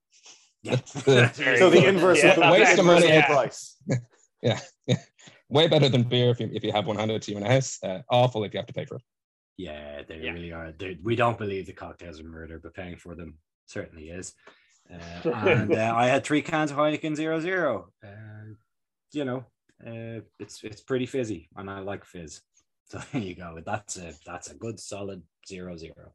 [0.64, 0.76] Yeah.
[0.86, 3.26] so the inverse yeah, of the waste of money yeah.
[3.26, 3.78] price.
[4.42, 4.98] yeah, yeah,
[5.50, 7.52] way better than beer if you if you have one handed to you in a
[7.52, 7.80] house.
[7.84, 9.02] Uh, awful if you have to pay for it.
[9.58, 10.32] Yeah, they yeah.
[10.32, 10.72] really are.
[10.78, 14.34] They're, we don't believe the cocktails are murder, but paying for them certainly is.
[14.92, 17.90] Uh, and uh, I had three cans of Heineken Zero Zero.
[18.04, 18.54] Uh,
[19.14, 19.46] you know,
[19.86, 22.42] uh, it's it's pretty fizzy, and I like fizz.
[22.86, 23.58] So there you go.
[23.66, 26.14] That's a that's a good solid zero zero.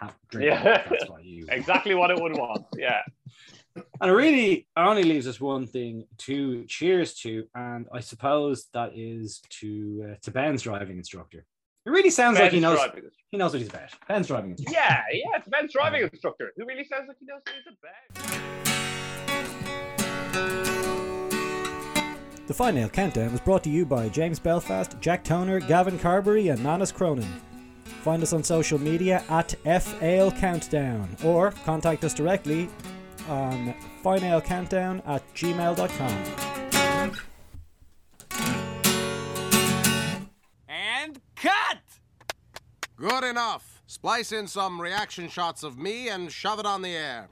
[0.30, 2.66] Drink yeah, that's what you exactly what it would want.
[2.76, 3.02] Yeah.
[4.02, 8.92] And it really only leaves us one thing to cheers to, and I suppose that
[8.94, 11.46] is to uh, to Ben's driving instructor.
[11.86, 12.78] It really sounds Ben's like he knows
[13.30, 13.88] he knows what he's about.
[14.06, 14.78] Ben's driving instructor.
[14.78, 16.52] Yeah, yeah, it's Ben's driving instructor.
[16.56, 18.52] Who really sounds like he knows what he's about.
[22.46, 26.48] The Fine Ale Countdown was brought to you by James Belfast, Jack Toner, Gavin Carberry,
[26.48, 27.40] and Manus Cronin.
[28.02, 32.68] Find us on social media at FAL Countdown or contact us directly
[33.28, 36.24] on finalcountdown at gmail.com.
[40.68, 41.78] And cut!
[42.96, 43.82] Good enough.
[43.86, 47.28] Splice in some reaction shots of me and shove it on the air.